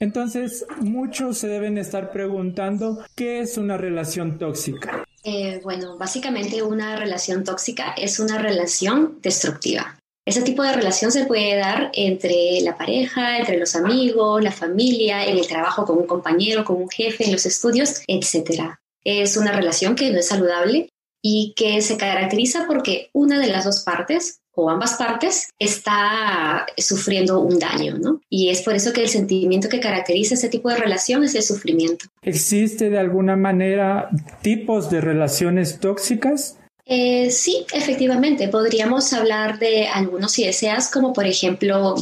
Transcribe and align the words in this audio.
Entonces, 0.00 0.64
muchos 0.80 1.36
se 1.36 1.46
deben 1.46 1.76
estar 1.76 2.10
preguntando 2.10 3.04
qué 3.14 3.40
es 3.40 3.58
una 3.58 3.76
relación 3.76 4.38
tóxica. 4.38 5.04
Eh, 5.24 5.60
bueno, 5.62 5.98
básicamente 5.98 6.62
una 6.62 6.96
relación 6.96 7.44
tóxica 7.44 7.92
es 7.92 8.18
una 8.18 8.38
relación 8.38 9.18
destructiva. 9.20 9.98
Ese 10.26 10.40
tipo 10.40 10.62
de 10.62 10.72
relación 10.72 11.12
se 11.12 11.26
puede 11.26 11.56
dar 11.56 11.90
entre 11.92 12.60
la 12.62 12.78
pareja, 12.78 13.38
entre 13.38 13.58
los 13.58 13.76
amigos, 13.76 14.42
la 14.42 14.52
familia, 14.52 15.26
en 15.26 15.36
el 15.36 15.46
trabajo 15.46 15.84
con 15.84 15.98
un 15.98 16.06
compañero, 16.06 16.64
con 16.64 16.76
un 16.76 16.88
jefe, 16.88 17.24
en 17.24 17.32
los 17.32 17.44
estudios, 17.44 18.02
etc. 18.06 18.76
Es 19.04 19.36
una 19.36 19.52
relación 19.52 19.96
que 19.96 20.10
no 20.10 20.18
es 20.18 20.28
saludable 20.28 20.88
y 21.22 21.52
que 21.56 21.82
se 21.82 21.98
caracteriza 21.98 22.64
porque 22.66 23.10
una 23.12 23.38
de 23.38 23.48
las 23.48 23.64
dos 23.64 23.80
partes 23.80 24.39
o 24.54 24.68
ambas 24.68 24.94
partes 24.94 25.48
está 25.58 26.66
sufriendo 26.76 27.40
un 27.40 27.58
daño, 27.58 27.98
¿no? 27.98 28.20
Y 28.28 28.50
es 28.50 28.62
por 28.62 28.74
eso 28.74 28.92
que 28.92 29.02
el 29.02 29.08
sentimiento 29.08 29.68
que 29.68 29.80
caracteriza 29.80 30.34
ese 30.34 30.48
tipo 30.48 30.68
de 30.68 30.76
relación 30.76 31.24
es 31.24 31.34
el 31.34 31.42
sufrimiento. 31.42 32.06
¿Existe 32.22 32.90
de 32.90 32.98
alguna 32.98 33.36
manera 33.36 34.10
tipos 34.42 34.90
de 34.90 35.00
relaciones 35.00 35.80
tóxicas? 35.80 36.56
Eh, 36.84 37.30
sí, 37.30 37.64
efectivamente, 37.72 38.48
podríamos 38.48 39.12
hablar 39.12 39.58
de 39.60 39.86
algunos 39.86 40.32
si 40.32 40.44
deseas, 40.44 40.90
como 40.90 41.12
por 41.12 41.26
ejemplo 41.26 41.94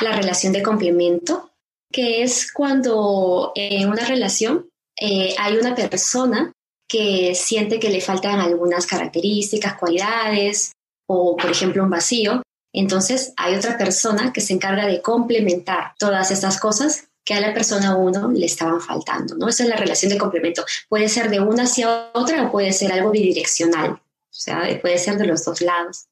la 0.00 0.12
relación 0.12 0.52
de 0.52 0.62
complemento, 0.62 1.50
que 1.90 2.22
es 2.22 2.52
cuando 2.52 3.52
en 3.56 3.88
una 3.88 4.04
relación 4.04 4.68
eh, 5.00 5.34
hay 5.38 5.56
una 5.56 5.74
persona 5.74 6.52
que 6.88 7.34
siente 7.34 7.78
que 7.78 7.90
le 7.90 8.00
faltan 8.00 8.40
algunas 8.40 8.86
características, 8.86 9.76
cualidades, 9.76 10.72
o, 11.08 11.36
por 11.36 11.50
ejemplo, 11.50 11.82
un 11.82 11.90
vacío, 11.90 12.42
entonces 12.72 13.32
hay 13.36 13.54
otra 13.54 13.78
persona 13.78 14.32
que 14.32 14.40
se 14.40 14.52
encarga 14.52 14.86
de 14.86 15.00
complementar 15.00 15.94
todas 15.98 16.30
estas 16.30 16.60
cosas 16.60 17.08
que 17.24 17.34
a 17.34 17.40
la 17.40 17.52
persona 17.52 17.96
uno 17.96 18.30
le 18.30 18.46
estaban 18.46 18.80
faltando, 18.80 19.34
¿no? 19.34 19.48
Esa 19.48 19.64
es 19.64 19.68
la 19.68 19.76
relación 19.76 20.12
de 20.12 20.18
complemento. 20.18 20.64
Puede 20.88 21.08
ser 21.08 21.30
de 21.30 21.40
una 21.40 21.64
hacia 21.64 22.10
otra 22.14 22.44
o 22.44 22.52
puede 22.52 22.72
ser 22.72 22.92
algo 22.92 23.10
bidireccional, 23.10 23.90
o 23.92 24.00
sea, 24.30 24.62
puede 24.80 24.98
ser 24.98 25.18
de 25.18 25.26
los 25.26 25.44
dos 25.44 25.60
lados. 25.60 26.06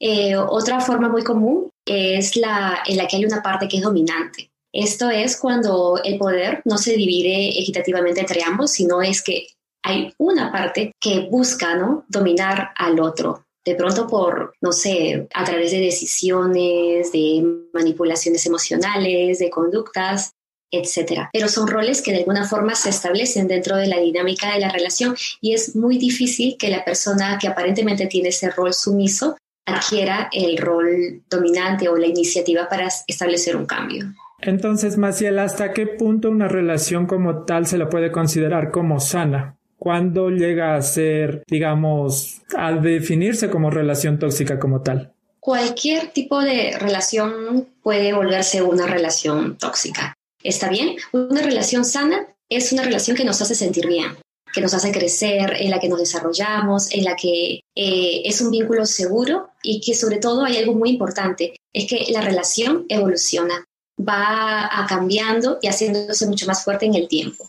Eh, 0.00 0.36
otra 0.36 0.80
forma 0.80 1.08
muy 1.08 1.22
común 1.22 1.70
es 1.86 2.36
la 2.36 2.82
en 2.86 2.96
la 2.96 3.06
que 3.06 3.16
hay 3.16 3.24
una 3.24 3.42
parte 3.42 3.68
que 3.68 3.76
es 3.76 3.82
dominante. 3.82 4.50
Esto 4.72 5.10
es 5.10 5.36
cuando 5.36 6.00
el 6.02 6.18
poder 6.18 6.62
no 6.64 6.78
se 6.78 6.96
divide 6.96 7.60
equitativamente 7.60 8.20
entre 8.20 8.42
ambos, 8.42 8.72
sino 8.72 9.02
es 9.02 9.22
que 9.22 9.46
hay 9.82 10.12
una 10.18 10.50
parte 10.50 10.92
que 10.98 11.28
busca 11.30 11.74
¿no? 11.74 12.04
dominar 12.08 12.70
al 12.76 12.98
otro, 13.00 13.46
de 13.64 13.74
pronto 13.74 14.06
por, 14.06 14.54
no 14.60 14.72
sé, 14.72 15.28
a 15.34 15.44
través 15.44 15.70
de 15.70 15.80
decisiones, 15.80 17.12
de 17.12 17.44
manipulaciones 17.72 18.44
emocionales, 18.46 19.38
de 19.38 19.50
conductas, 19.50 20.32
etcétera. 20.70 21.30
Pero 21.32 21.48
son 21.48 21.68
roles 21.68 22.02
que 22.02 22.12
de 22.12 22.18
alguna 22.18 22.48
forma 22.48 22.74
se 22.74 22.88
establecen 22.88 23.46
dentro 23.46 23.76
de 23.76 23.86
la 23.86 24.00
dinámica 24.00 24.52
de 24.52 24.60
la 24.60 24.70
relación 24.70 25.14
y 25.40 25.54
es 25.54 25.76
muy 25.76 25.98
difícil 25.98 26.56
que 26.58 26.70
la 26.70 26.84
persona 26.84 27.38
que 27.40 27.48
aparentemente 27.48 28.06
tiene 28.06 28.30
ese 28.30 28.50
rol 28.50 28.72
sumiso 28.72 29.36
adquiera 29.66 30.28
el 30.32 30.58
rol 30.58 31.22
dominante 31.30 31.88
o 31.88 31.96
la 31.96 32.06
iniciativa 32.06 32.68
para 32.68 32.88
establecer 33.06 33.54
un 33.56 33.66
cambio. 33.66 34.06
Entonces, 34.40 34.98
Maciel, 34.98 35.38
¿hasta 35.38 35.72
qué 35.72 35.86
punto 35.86 36.28
una 36.28 36.48
relación 36.48 37.06
como 37.06 37.44
tal 37.44 37.66
se 37.66 37.78
la 37.78 37.88
puede 37.88 38.10
considerar 38.10 38.72
como 38.72 38.98
sana? 38.98 39.56
¿Cuándo 39.82 40.30
llega 40.30 40.76
a 40.76 40.82
ser, 40.82 41.42
digamos, 41.48 42.40
a 42.56 42.70
definirse 42.70 43.50
como 43.50 43.68
relación 43.68 44.16
tóxica 44.16 44.60
como 44.60 44.80
tal? 44.80 45.12
Cualquier 45.40 46.12
tipo 46.12 46.40
de 46.40 46.78
relación 46.78 47.66
puede 47.82 48.12
volverse 48.12 48.62
una 48.62 48.86
relación 48.86 49.58
tóxica. 49.58 50.14
¿Está 50.40 50.68
bien? 50.68 50.94
Una 51.10 51.42
relación 51.42 51.84
sana 51.84 52.28
es 52.48 52.70
una 52.70 52.84
relación 52.84 53.16
que 53.16 53.24
nos 53.24 53.42
hace 53.42 53.56
sentir 53.56 53.88
bien, 53.88 54.12
que 54.54 54.60
nos 54.60 54.72
hace 54.72 54.92
crecer, 54.92 55.56
en 55.58 55.72
la 55.72 55.80
que 55.80 55.88
nos 55.88 55.98
desarrollamos, 55.98 56.94
en 56.94 57.02
la 57.02 57.16
que 57.16 57.54
eh, 57.74 58.22
es 58.24 58.40
un 58.40 58.52
vínculo 58.52 58.86
seguro 58.86 59.48
y 59.64 59.80
que 59.80 59.96
sobre 59.96 60.18
todo 60.18 60.44
hay 60.44 60.58
algo 60.58 60.74
muy 60.74 60.90
importante, 60.90 61.56
es 61.72 61.88
que 61.88 62.06
la 62.12 62.20
relación 62.20 62.86
evoluciona, 62.88 63.64
va 63.98 64.86
cambiando 64.88 65.58
y 65.60 65.66
haciéndose 65.66 66.28
mucho 66.28 66.46
más 66.46 66.62
fuerte 66.62 66.86
en 66.86 66.94
el 66.94 67.08
tiempo. 67.08 67.48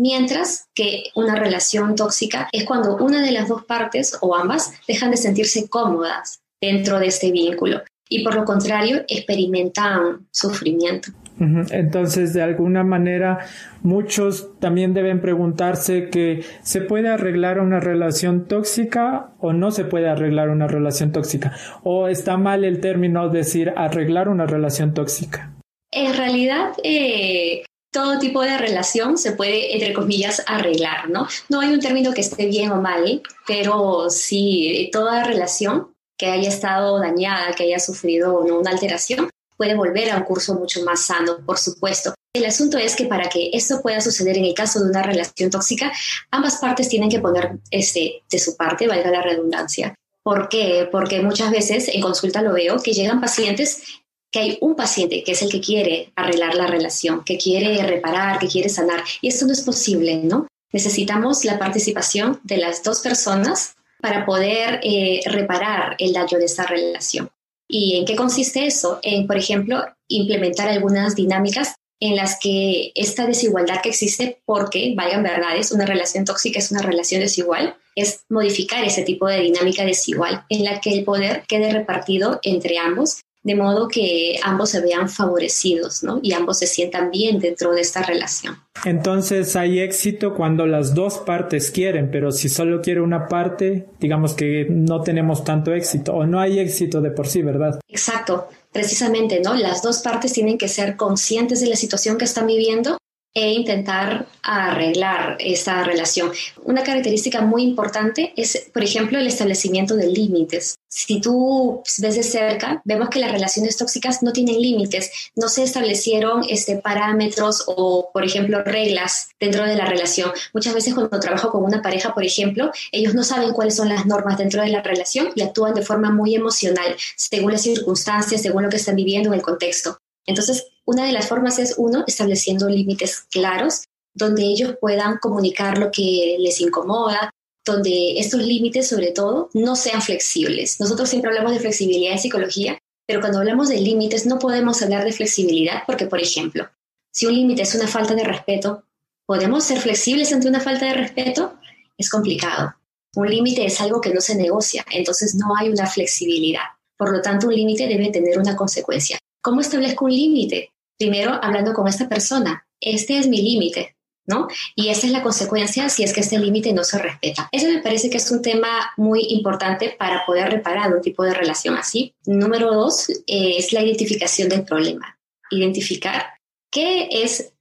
Mientras 0.00 0.70
que 0.74 1.02
una 1.14 1.36
relación 1.36 1.94
tóxica 1.94 2.48
es 2.52 2.64
cuando 2.64 2.96
una 2.96 3.20
de 3.20 3.32
las 3.32 3.50
dos 3.50 3.66
partes 3.66 4.16
o 4.22 4.34
ambas 4.34 4.72
dejan 4.88 5.10
de 5.10 5.18
sentirse 5.18 5.68
cómodas 5.68 6.40
dentro 6.58 6.98
de 6.98 7.08
este 7.08 7.30
vínculo 7.30 7.82
y 8.08 8.24
por 8.24 8.34
lo 8.34 8.46
contrario 8.46 9.02
experimentan 9.08 10.26
sufrimiento. 10.30 11.10
Entonces, 11.38 12.32
de 12.32 12.40
alguna 12.40 12.82
manera, 12.82 13.40
muchos 13.82 14.58
también 14.58 14.94
deben 14.94 15.20
preguntarse 15.20 16.08
que 16.08 16.44
¿se 16.62 16.80
puede 16.80 17.08
arreglar 17.08 17.60
una 17.60 17.78
relación 17.78 18.48
tóxica 18.48 19.34
o 19.38 19.52
no 19.52 19.70
se 19.70 19.84
puede 19.84 20.08
arreglar 20.08 20.48
una 20.48 20.66
relación 20.66 21.12
tóxica? 21.12 21.52
¿O 21.82 22.08
está 22.08 22.38
mal 22.38 22.64
el 22.64 22.80
término 22.80 23.28
decir 23.28 23.74
arreglar 23.76 24.30
una 24.30 24.46
relación 24.46 24.94
tóxica? 24.94 25.52
En 25.92 26.16
realidad, 26.16 26.72
eh, 26.84 27.64
todo 27.90 28.18
tipo 28.18 28.42
de 28.42 28.56
relación 28.56 29.18
se 29.18 29.32
puede, 29.32 29.74
entre 29.74 29.92
comillas, 29.92 30.42
arreglar, 30.46 31.10
¿no? 31.10 31.26
No 31.48 31.60
hay 31.60 31.72
un 31.72 31.80
término 31.80 32.12
que 32.12 32.20
esté 32.20 32.46
bien 32.46 32.70
o 32.70 32.80
mal, 32.80 33.22
pero 33.46 34.10
sí, 34.10 34.88
toda 34.92 35.24
relación 35.24 35.94
que 36.16 36.26
haya 36.26 36.48
estado 36.48 36.98
dañada, 37.00 37.52
que 37.52 37.64
haya 37.64 37.78
sufrido 37.78 38.40
una 38.40 38.70
alteración, 38.70 39.30
puede 39.56 39.74
volver 39.74 40.10
a 40.10 40.18
un 40.18 40.22
curso 40.24 40.54
mucho 40.54 40.82
más 40.84 41.06
sano, 41.06 41.38
por 41.44 41.58
supuesto. 41.58 42.14
El 42.32 42.44
asunto 42.44 42.78
es 42.78 42.94
que 42.94 43.06
para 43.06 43.28
que 43.28 43.50
esto 43.52 43.82
pueda 43.82 44.00
suceder 44.00 44.38
en 44.38 44.44
el 44.44 44.54
caso 44.54 44.80
de 44.80 44.88
una 44.90 45.02
relación 45.02 45.50
tóxica, 45.50 45.92
ambas 46.30 46.58
partes 46.58 46.88
tienen 46.88 47.10
que 47.10 47.18
poner 47.18 47.58
este, 47.70 48.22
de 48.30 48.38
su 48.38 48.56
parte, 48.56 48.86
valga 48.86 49.10
la 49.10 49.22
redundancia. 49.22 49.94
¿Por 50.22 50.48
qué? 50.48 50.88
Porque 50.92 51.20
muchas 51.20 51.50
veces 51.50 51.88
en 51.88 52.00
consulta 52.00 52.42
lo 52.42 52.52
veo 52.52 52.78
que 52.80 52.92
llegan 52.92 53.20
pacientes 53.20 53.82
que 54.30 54.38
hay 54.38 54.58
un 54.60 54.76
paciente 54.76 55.22
que 55.22 55.32
es 55.32 55.42
el 55.42 55.50
que 55.50 55.60
quiere 55.60 56.12
arreglar 56.16 56.54
la 56.54 56.66
relación, 56.66 57.24
que 57.24 57.36
quiere 57.36 57.82
reparar, 57.82 58.38
que 58.38 58.48
quiere 58.48 58.68
sanar. 58.68 59.02
Y 59.20 59.28
esto 59.28 59.46
no 59.46 59.52
es 59.52 59.62
posible, 59.62 60.16
¿no? 60.16 60.46
Necesitamos 60.72 61.44
la 61.44 61.58
participación 61.58 62.40
de 62.44 62.58
las 62.58 62.82
dos 62.82 63.00
personas 63.00 63.74
para 64.00 64.24
poder 64.24 64.80
eh, 64.82 65.20
reparar 65.26 65.96
el 65.98 66.12
daño 66.12 66.38
de 66.38 66.44
esta 66.44 66.64
relación. 66.64 67.28
¿Y 67.68 67.98
en 67.98 68.04
qué 68.04 68.16
consiste 68.16 68.66
eso? 68.66 68.98
En, 69.02 69.26
por 69.26 69.36
ejemplo, 69.36 69.84
implementar 70.08 70.68
algunas 70.68 71.14
dinámicas 71.14 71.74
en 72.00 72.16
las 72.16 72.38
que 72.40 72.92
esta 72.94 73.26
desigualdad 73.26 73.82
que 73.82 73.90
existe, 73.90 74.40
porque, 74.46 74.94
vayan 74.96 75.22
verdades, 75.22 75.70
una 75.70 75.84
relación 75.84 76.24
tóxica 76.24 76.58
es 76.58 76.70
una 76.70 76.80
relación 76.80 77.20
desigual, 77.20 77.76
es 77.94 78.24
modificar 78.30 78.84
ese 78.84 79.02
tipo 79.02 79.28
de 79.28 79.40
dinámica 79.40 79.84
desigual 79.84 80.44
en 80.48 80.64
la 80.64 80.80
que 80.80 80.92
el 80.92 81.04
poder 81.04 81.44
quede 81.46 81.70
repartido 81.70 82.40
entre 82.42 82.78
ambos 82.78 83.20
de 83.42 83.54
modo 83.54 83.88
que 83.88 84.38
ambos 84.42 84.70
se 84.70 84.80
vean 84.80 85.08
favorecidos, 85.08 86.02
¿no? 86.02 86.20
Y 86.22 86.32
ambos 86.32 86.58
se 86.58 86.66
sientan 86.66 87.10
bien 87.10 87.38
dentro 87.38 87.72
de 87.72 87.80
esta 87.80 88.02
relación. 88.02 88.58
Entonces 88.84 89.56
hay 89.56 89.80
éxito 89.80 90.34
cuando 90.34 90.66
las 90.66 90.94
dos 90.94 91.18
partes 91.18 91.70
quieren, 91.70 92.10
pero 92.10 92.32
si 92.32 92.48
solo 92.48 92.82
quiere 92.82 93.00
una 93.00 93.28
parte, 93.28 93.88
digamos 93.98 94.34
que 94.34 94.66
no 94.68 95.02
tenemos 95.02 95.44
tanto 95.44 95.72
éxito 95.72 96.12
o 96.14 96.26
no 96.26 96.40
hay 96.40 96.58
éxito 96.58 97.00
de 97.00 97.10
por 97.10 97.26
sí, 97.26 97.42
¿verdad? 97.42 97.80
Exacto, 97.88 98.48
precisamente, 98.72 99.40
¿no? 99.40 99.54
Las 99.54 99.82
dos 99.82 100.00
partes 100.00 100.32
tienen 100.32 100.58
que 100.58 100.68
ser 100.68 100.96
conscientes 100.96 101.60
de 101.60 101.66
la 101.68 101.76
situación 101.76 102.18
que 102.18 102.24
están 102.24 102.46
viviendo 102.46 102.99
e 103.32 103.52
intentar 103.52 104.26
arreglar 104.42 105.36
esta 105.38 105.84
relación. 105.84 106.32
Una 106.64 106.82
característica 106.82 107.40
muy 107.42 107.62
importante 107.62 108.32
es, 108.36 108.70
por 108.72 108.82
ejemplo, 108.82 109.18
el 109.18 109.26
establecimiento 109.26 109.94
de 109.94 110.08
límites. 110.08 110.74
Si 110.88 111.20
tú 111.20 111.82
ves 111.98 112.16
de 112.16 112.22
cerca, 112.24 112.82
vemos 112.84 113.08
que 113.08 113.20
las 113.20 113.30
relaciones 113.30 113.76
tóxicas 113.76 114.24
no 114.24 114.32
tienen 114.32 114.60
límites, 114.60 115.30
no 115.36 115.48
se 115.48 115.62
establecieron 115.62 116.42
este, 116.48 116.76
parámetros 116.78 117.62
o, 117.68 118.10
por 118.12 118.24
ejemplo, 118.24 118.64
reglas 118.64 119.28
dentro 119.38 119.64
de 119.64 119.76
la 119.76 119.84
relación. 119.84 120.32
Muchas 120.52 120.74
veces 120.74 120.94
cuando 120.94 121.20
trabajo 121.20 121.50
con 121.52 121.62
una 121.62 121.82
pareja, 121.82 122.12
por 122.12 122.24
ejemplo, 122.24 122.72
ellos 122.90 123.14
no 123.14 123.22
saben 123.22 123.52
cuáles 123.52 123.76
son 123.76 123.88
las 123.88 124.06
normas 124.06 124.38
dentro 124.38 124.62
de 124.62 124.68
la 124.68 124.82
relación 124.82 125.30
y 125.36 125.42
actúan 125.42 125.74
de 125.74 125.82
forma 125.82 126.10
muy 126.10 126.34
emocional, 126.34 126.96
según 127.16 127.52
las 127.52 127.62
circunstancias, 127.62 128.42
según 128.42 128.64
lo 128.64 128.68
que 128.68 128.76
están 128.78 128.96
viviendo 128.96 129.28
en 129.28 129.36
el 129.36 129.42
contexto. 129.42 129.98
Entonces, 130.26 130.66
una 130.84 131.04
de 131.04 131.12
las 131.12 131.28
formas 131.28 131.58
es, 131.58 131.74
uno, 131.76 132.04
estableciendo 132.06 132.68
límites 132.68 133.20
claros 133.30 133.84
donde 134.14 134.42
ellos 134.42 134.74
puedan 134.80 135.18
comunicar 135.18 135.78
lo 135.78 135.90
que 135.90 136.36
les 136.38 136.60
incomoda, 136.60 137.30
donde 137.64 138.18
estos 138.18 138.42
límites, 138.42 138.88
sobre 138.88 139.12
todo, 139.12 139.50
no 139.54 139.76
sean 139.76 140.02
flexibles. 140.02 140.80
Nosotros 140.80 141.08
siempre 141.08 141.30
hablamos 141.30 141.52
de 141.52 141.60
flexibilidad 141.60 142.12
en 142.12 142.18
psicología, 142.18 142.78
pero 143.06 143.20
cuando 143.20 143.38
hablamos 143.38 143.68
de 143.68 143.80
límites 143.80 144.26
no 144.26 144.38
podemos 144.38 144.82
hablar 144.82 145.04
de 145.04 145.12
flexibilidad 145.12 145.82
porque, 145.86 146.06
por 146.06 146.20
ejemplo, 146.20 146.68
si 147.12 147.26
un 147.26 147.34
límite 147.34 147.62
es 147.62 147.74
una 147.74 147.88
falta 147.88 148.14
de 148.14 148.24
respeto, 148.24 148.84
¿podemos 149.26 149.64
ser 149.64 149.78
flexibles 149.78 150.32
ante 150.32 150.48
una 150.48 150.60
falta 150.60 150.86
de 150.86 150.94
respeto? 150.94 151.54
Es 151.98 152.08
complicado. 152.08 152.74
Un 153.16 153.28
límite 153.28 153.64
es 153.64 153.80
algo 153.80 154.00
que 154.00 154.14
no 154.14 154.20
se 154.20 154.36
negocia, 154.36 154.84
entonces 154.92 155.34
no 155.34 155.56
hay 155.56 155.68
una 155.68 155.86
flexibilidad. 155.86 156.62
Por 156.96 157.12
lo 157.12 157.20
tanto, 157.20 157.48
un 157.48 157.54
límite 157.54 157.88
debe 157.88 158.10
tener 158.10 158.38
una 158.38 158.54
consecuencia. 158.54 159.18
¿Cómo 159.42 159.60
establezco 159.60 160.04
un 160.04 160.12
límite? 160.12 160.72
primero 161.00 161.32
hablando 161.42 161.72
con 161.72 161.88
esta 161.88 162.08
persona, 162.08 162.66
este 162.78 163.18
es 163.18 163.26
mi 163.26 163.40
límite, 163.40 163.96
¿no? 164.26 164.48
Y 164.76 164.90
esa 164.90 165.06
es 165.06 165.12
la 165.12 165.22
consecuencia 165.22 165.88
si 165.88 166.02
es 166.02 166.12
que 166.12 166.20
este 166.20 166.38
límite 166.38 166.74
no 166.74 166.84
se 166.84 166.98
respeta. 166.98 167.48
Eso 167.50 167.68
me 167.68 167.80
parece 167.80 168.10
que 168.10 168.18
es 168.18 168.30
un 168.30 168.42
tema 168.42 168.92
muy 168.98 169.24
importante 169.30 169.96
para 169.98 170.26
poder 170.26 170.50
reparar 170.50 170.94
un 170.94 171.00
tipo 171.00 171.24
de 171.24 171.32
relación 171.32 171.74
así. 171.74 172.14
Número 172.26 172.72
dos 172.74 173.08
eh, 173.08 173.54
es 173.56 173.72
la 173.72 173.82
identificación 173.82 174.50
del 174.50 174.64
problema. 174.64 175.18
Identificar 175.50 176.34
qué 176.70 177.08
es 177.10 177.54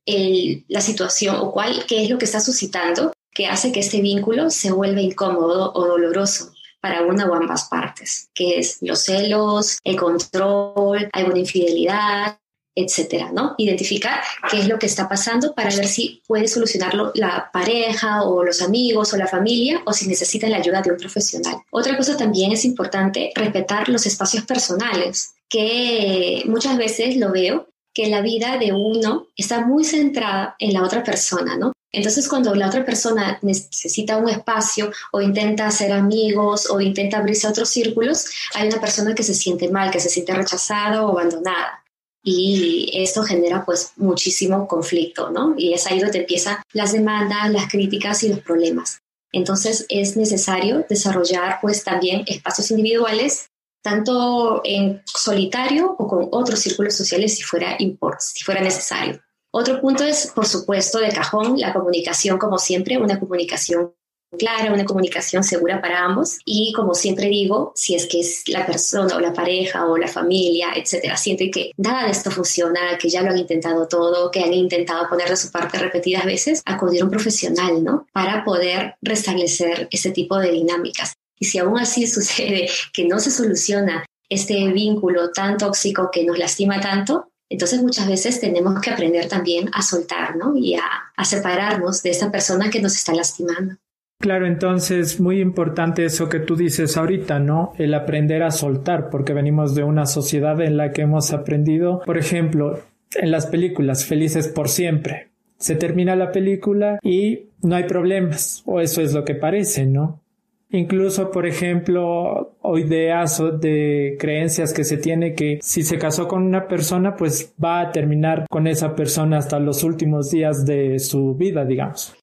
la 0.67 0.81
situación 0.81 1.35
o 1.37 1.51
cuál, 1.51 1.85
qué 1.87 2.03
es 2.03 2.09
lo 2.09 2.17
que 2.17 2.25
está 2.25 2.41
suscitando 2.41 3.13
que 3.31 3.45
hace 3.45 3.71
que 3.71 3.79
este 3.79 4.01
vínculo 4.01 4.49
se 4.49 4.71
vuelva 4.71 5.01
incómodo 5.01 5.71
o 5.73 5.85
doloroso 5.85 6.51
para 6.81 7.01
una 7.03 7.25
o 7.25 7.33
ambas 7.33 7.65
partes, 7.65 8.29
que 8.33 8.59
es 8.59 8.77
los 8.81 9.03
celos, 9.03 9.79
el 9.83 9.95
control, 9.95 11.09
alguna 11.13 11.39
infidelidad, 11.39 12.37
etcétera, 12.75 13.31
¿no? 13.33 13.55
Identificar 13.57 14.21
qué 14.49 14.59
es 14.59 14.67
lo 14.67 14.79
que 14.79 14.85
está 14.85 15.09
pasando 15.09 15.53
para 15.53 15.75
ver 15.75 15.87
si 15.87 16.21
puede 16.27 16.47
solucionarlo 16.47 17.11
la 17.15 17.49
pareja 17.51 18.23
o 18.23 18.43
los 18.43 18.61
amigos 18.61 19.13
o 19.13 19.17
la 19.17 19.27
familia 19.27 19.81
o 19.85 19.93
si 19.93 20.07
necesita 20.07 20.47
la 20.47 20.57
ayuda 20.57 20.81
de 20.81 20.91
un 20.91 20.97
profesional. 20.97 21.57
Otra 21.71 21.97
cosa 21.97 22.15
también 22.15 22.51
es 22.51 22.65
importante 22.65 23.31
respetar 23.35 23.89
los 23.89 24.05
espacios 24.05 24.45
personales, 24.45 25.33
que 25.49 26.43
muchas 26.45 26.77
veces 26.77 27.17
lo 27.17 27.31
veo 27.31 27.67
que 27.93 28.07
la 28.07 28.21
vida 28.21 28.57
de 28.57 28.71
uno 28.71 29.27
está 29.35 29.65
muy 29.65 29.83
centrada 29.83 30.55
en 30.59 30.73
la 30.73 30.83
otra 30.83 31.03
persona, 31.03 31.57
¿no? 31.57 31.73
Entonces, 31.91 32.27
cuando 32.27 32.53
la 32.53 32.67
otra 32.67 32.85
persona 32.85 33.39
necesita 33.41 34.17
un 34.17 34.29
espacio 34.29 34.91
o 35.11 35.21
intenta 35.21 35.67
hacer 35.67 35.91
amigos 35.91 36.69
o 36.69 36.79
intenta 36.79 37.17
abrirse 37.17 37.47
a 37.47 37.49
otros 37.49 37.69
círculos, 37.69 38.25
hay 38.53 38.67
una 38.67 38.79
persona 38.79 39.15
que 39.15 39.23
se 39.23 39.33
siente 39.33 39.69
mal, 39.69 39.89
que 39.89 39.99
se 39.99 40.09
siente 40.09 40.33
rechazada 40.33 41.03
o 41.03 41.11
abandonada 41.17 41.83
y 42.23 42.91
esto 42.93 43.23
genera 43.23 43.65
pues 43.65 43.93
muchísimo 43.95 44.67
conflicto, 44.67 45.29
¿no? 45.29 45.55
Y 45.57 45.73
es 45.73 45.87
ahí 45.87 45.99
donde 45.99 46.19
empiezan 46.19 46.57
las 46.73 46.91
demandas, 46.91 47.49
las 47.51 47.71
críticas 47.71 48.23
y 48.23 48.29
los 48.29 48.39
problemas. 48.39 48.99
Entonces 49.31 49.85
es 49.89 50.17
necesario 50.17 50.85
desarrollar 50.89 51.59
pues 51.61 51.83
también 51.83 52.23
espacios 52.27 52.71
individuales, 52.71 53.49
tanto 53.81 54.61
en 54.63 55.01
solitario 55.05 55.95
o 55.97 56.07
con 56.07 56.27
otros 56.31 56.59
círculos 56.59 56.95
sociales 56.95 57.35
si 57.35 57.43
fuera, 57.43 57.77
si 58.19 58.43
fuera 58.43 58.61
necesario. 58.61 59.21
Otro 59.51 59.81
punto 59.81 60.03
es, 60.03 60.27
por 60.27 60.45
supuesto, 60.45 60.99
de 60.99 61.09
cajón, 61.09 61.57
la 61.59 61.73
comunicación, 61.73 62.37
como 62.37 62.57
siempre, 62.57 62.97
una 62.97 63.19
comunicación 63.19 63.93
clara, 64.37 64.71
una 64.71 64.85
comunicación 64.85 65.43
segura 65.43 65.81
para 65.81 66.05
ambos 66.05 66.37
y 66.45 66.71
como 66.73 66.93
siempre 66.93 67.27
digo, 67.27 67.71
si 67.75 67.95
es 67.95 68.05
que 68.07 68.19
es 68.19 68.43
la 68.47 68.65
persona 68.65 69.15
o 69.15 69.19
la 69.19 69.33
pareja 69.33 69.87
o 69.87 69.97
la 69.97 70.07
familia, 70.07 70.69
etcétera, 70.75 71.17
siente 71.17 71.49
que 71.49 71.71
nada 71.77 72.05
de 72.05 72.11
esto 72.11 72.29
funciona, 72.29 72.97
que 72.99 73.09
ya 73.09 73.23
lo 73.23 73.31
han 73.31 73.37
intentado 73.37 73.87
todo, 73.87 74.29
que 74.29 74.41
han 74.41 74.53
intentado 74.53 75.09
poner 75.09 75.29
de 75.29 75.35
su 75.35 75.51
parte 75.51 75.79
repetidas 75.79 76.25
veces, 76.25 76.61
acudir 76.65 77.01
a 77.01 77.05
un 77.05 77.11
profesional, 77.11 77.83
¿no? 77.83 78.05
Para 78.13 78.43
poder 78.43 78.95
restablecer 79.01 79.87
ese 79.91 80.11
tipo 80.11 80.37
de 80.37 80.51
dinámicas. 80.51 81.13
Y 81.39 81.45
si 81.45 81.57
aún 81.57 81.79
así 81.79 82.05
sucede 82.07 82.69
que 82.93 83.05
no 83.05 83.19
se 83.19 83.31
soluciona 83.31 84.05
este 84.29 84.67
vínculo 84.67 85.31
tan 85.31 85.57
tóxico 85.57 86.09
que 86.11 86.23
nos 86.23 86.37
lastima 86.37 86.79
tanto, 86.79 87.28
entonces 87.49 87.81
muchas 87.81 88.07
veces 88.07 88.39
tenemos 88.39 88.79
que 88.79 88.91
aprender 88.91 89.27
también 89.27 89.69
a 89.73 89.81
soltar, 89.81 90.35
¿no? 90.35 90.55
Y 90.55 90.75
a, 90.75 91.25
separarnos 91.25 92.01
de 92.01 92.11
esta 92.11 92.31
persona 92.31 92.69
que 92.69 92.81
nos 92.81 92.95
está 92.95 93.13
lastimando. 93.13 93.75
Claro, 94.19 94.47
entonces 94.47 95.19
muy 95.19 95.41
importante 95.41 96.05
eso 96.05 96.29
que 96.29 96.39
tú 96.39 96.55
dices 96.55 96.95
ahorita, 96.95 97.39
¿no? 97.39 97.73
El 97.77 97.93
aprender 97.93 98.43
a 98.43 98.51
soltar, 98.51 99.09
porque 99.09 99.33
venimos 99.33 99.75
de 99.75 99.83
una 99.83 100.05
sociedad 100.05 100.61
en 100.61 100.77
la 100.77 100.91
que 100.91 101.01
hemos 101.01 101.33
aprendido, 101.33 102.01
por 102.05 102.17
ejemplo, 102.17 102.79
en 103.15 103.31
las 103.31 103.47
películas, 103.47 104.05
felices 104.05 104.47
por 104.47 104.69
siempre. 104.69 105.29
Se 105.57 105.75
termina 105.75 106.15
la 106.15 106.31
película 106.31 106.99
y 107.01 107.49
no 107.61 107.75
hay 107.75 107.83
problemas, 107.83 108.63
o 108.65 108.79
eso 108.79 109.01
es 109.01 109.13
lo 109.13 109.25
que 109.25 109.35
parece, 109.35 109.85
¿no? 109.85 110.21
Incluso, 110.71 111.31
por 111.31 111.47
ejemplo, 111.47 112.55
o 112.61 112.77
ideas 112.77 113.41
de 113.59 114.17
creencias 114.19 114.71
que 114.71 114.83
se 114.83 114.97
tiene 114.97 115.33
que 115.33 115.59
si 115.63 115.81
se 115.81 115.97
casó 115.97 116.27
con 116.27 116.43
una 116.43 116.67
persona, 116.67 117.15
pues 117.15 117.53
va 117.63 117.81
a 117.81 117.91
terminar 117.91 118.45
con 118.49 118.67
esa 118.67 118.95
persona 118.95 119.39
hasta 119.39 119.59
los 119.59 119.83
últimos 119.83 120.29
días 120.29 120.65
de 120.65 120.99
su 120.99 121.33
vida, 121.33 121.65
digamos. 121.65 122.15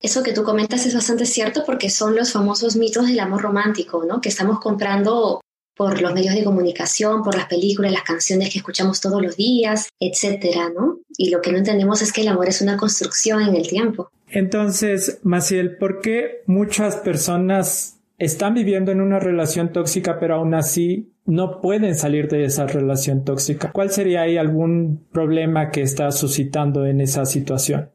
Eso 0.00 0.22
que 0.22 0.34
tú 0.34 0.44
comentas 0.44 0.84
es 0.84 0.94
bastante 0.94 1.24
cierto 1.24 1.62
porque 1.64 1.88
son 1.88 2.14
los 2.14 2.30
famosos 2.30 2.76
mitos 2.76 3.06
del 3.06 3.20
amor 3.20 3.40
romántico, 3.40 4.04
¿no? 4.04 4.20
Que 4.20 4.28
estamos 4.28 4.60
comprando 4.60 5.40
por 5.74 6.00
los 6.00 6.12
medios 6.12 6.34
de 6.34 6.44
comunicación, 6.44 7.22
por 7.22 7.34
las 7.34 7.46
películas, 7.46 7.90
las 7.90 8.02
canciones 8.02 8.50
que 8.52 8.58
escuchamos 8.58 9.00
todos 9.00 9.22
los 9.22 9.36
días, 9.36 9.88
etcétera, 9.98 10.70
¿no? 10.70 10.98
Y 11.16 11.30
lo 11.30 11.40
que 11.40 11.50
no 11.50 11.58
entendemos 11.58 12.02
es 12.02 12.12
que 12.12 12.20
el 12.20 12.28
amor 12.28 12.48
es 12.48 12.60
una 12.60 12.76
construcción 12.76 13.42
en 13.42 13.56
el 13.56 13.66
tiempo. 13.66 14.10
Entonces, 14.28 15.20
Maciel, 15.22 15.78
¿por 15.78 16.00
qué 16.00 16.42
muchas 16.46 16.96
personas 16.96 17.93
están 18.18 18.54
viviendo 18.54 18.92
en 18.92 19.00
una 19.00 19.18
relación 19.18 19.72
tóxica, 19.72 20.18
pero 20.18 20.36
aún 20.36 20.54
así 20.54 21.12
no 21.26 21.60
pueden 21.60 21.94
salir 21.94 22.28
de 22.28 22.44
esa 22.44 22.66
relación 22.66 23.24
tóxica? 23.24 23.72
¿Cuál 23.72 23.90
sería 23.90 24.22
ahí 24.22 24.36
algún 24.36 25.06
problema 25.12 25.70
que 25.70 25.82
está 25.82 26.10
suscitando 26.10 26.86
en 26.86 27.00
esa 27.00 27.24
situación? 27.24 27.90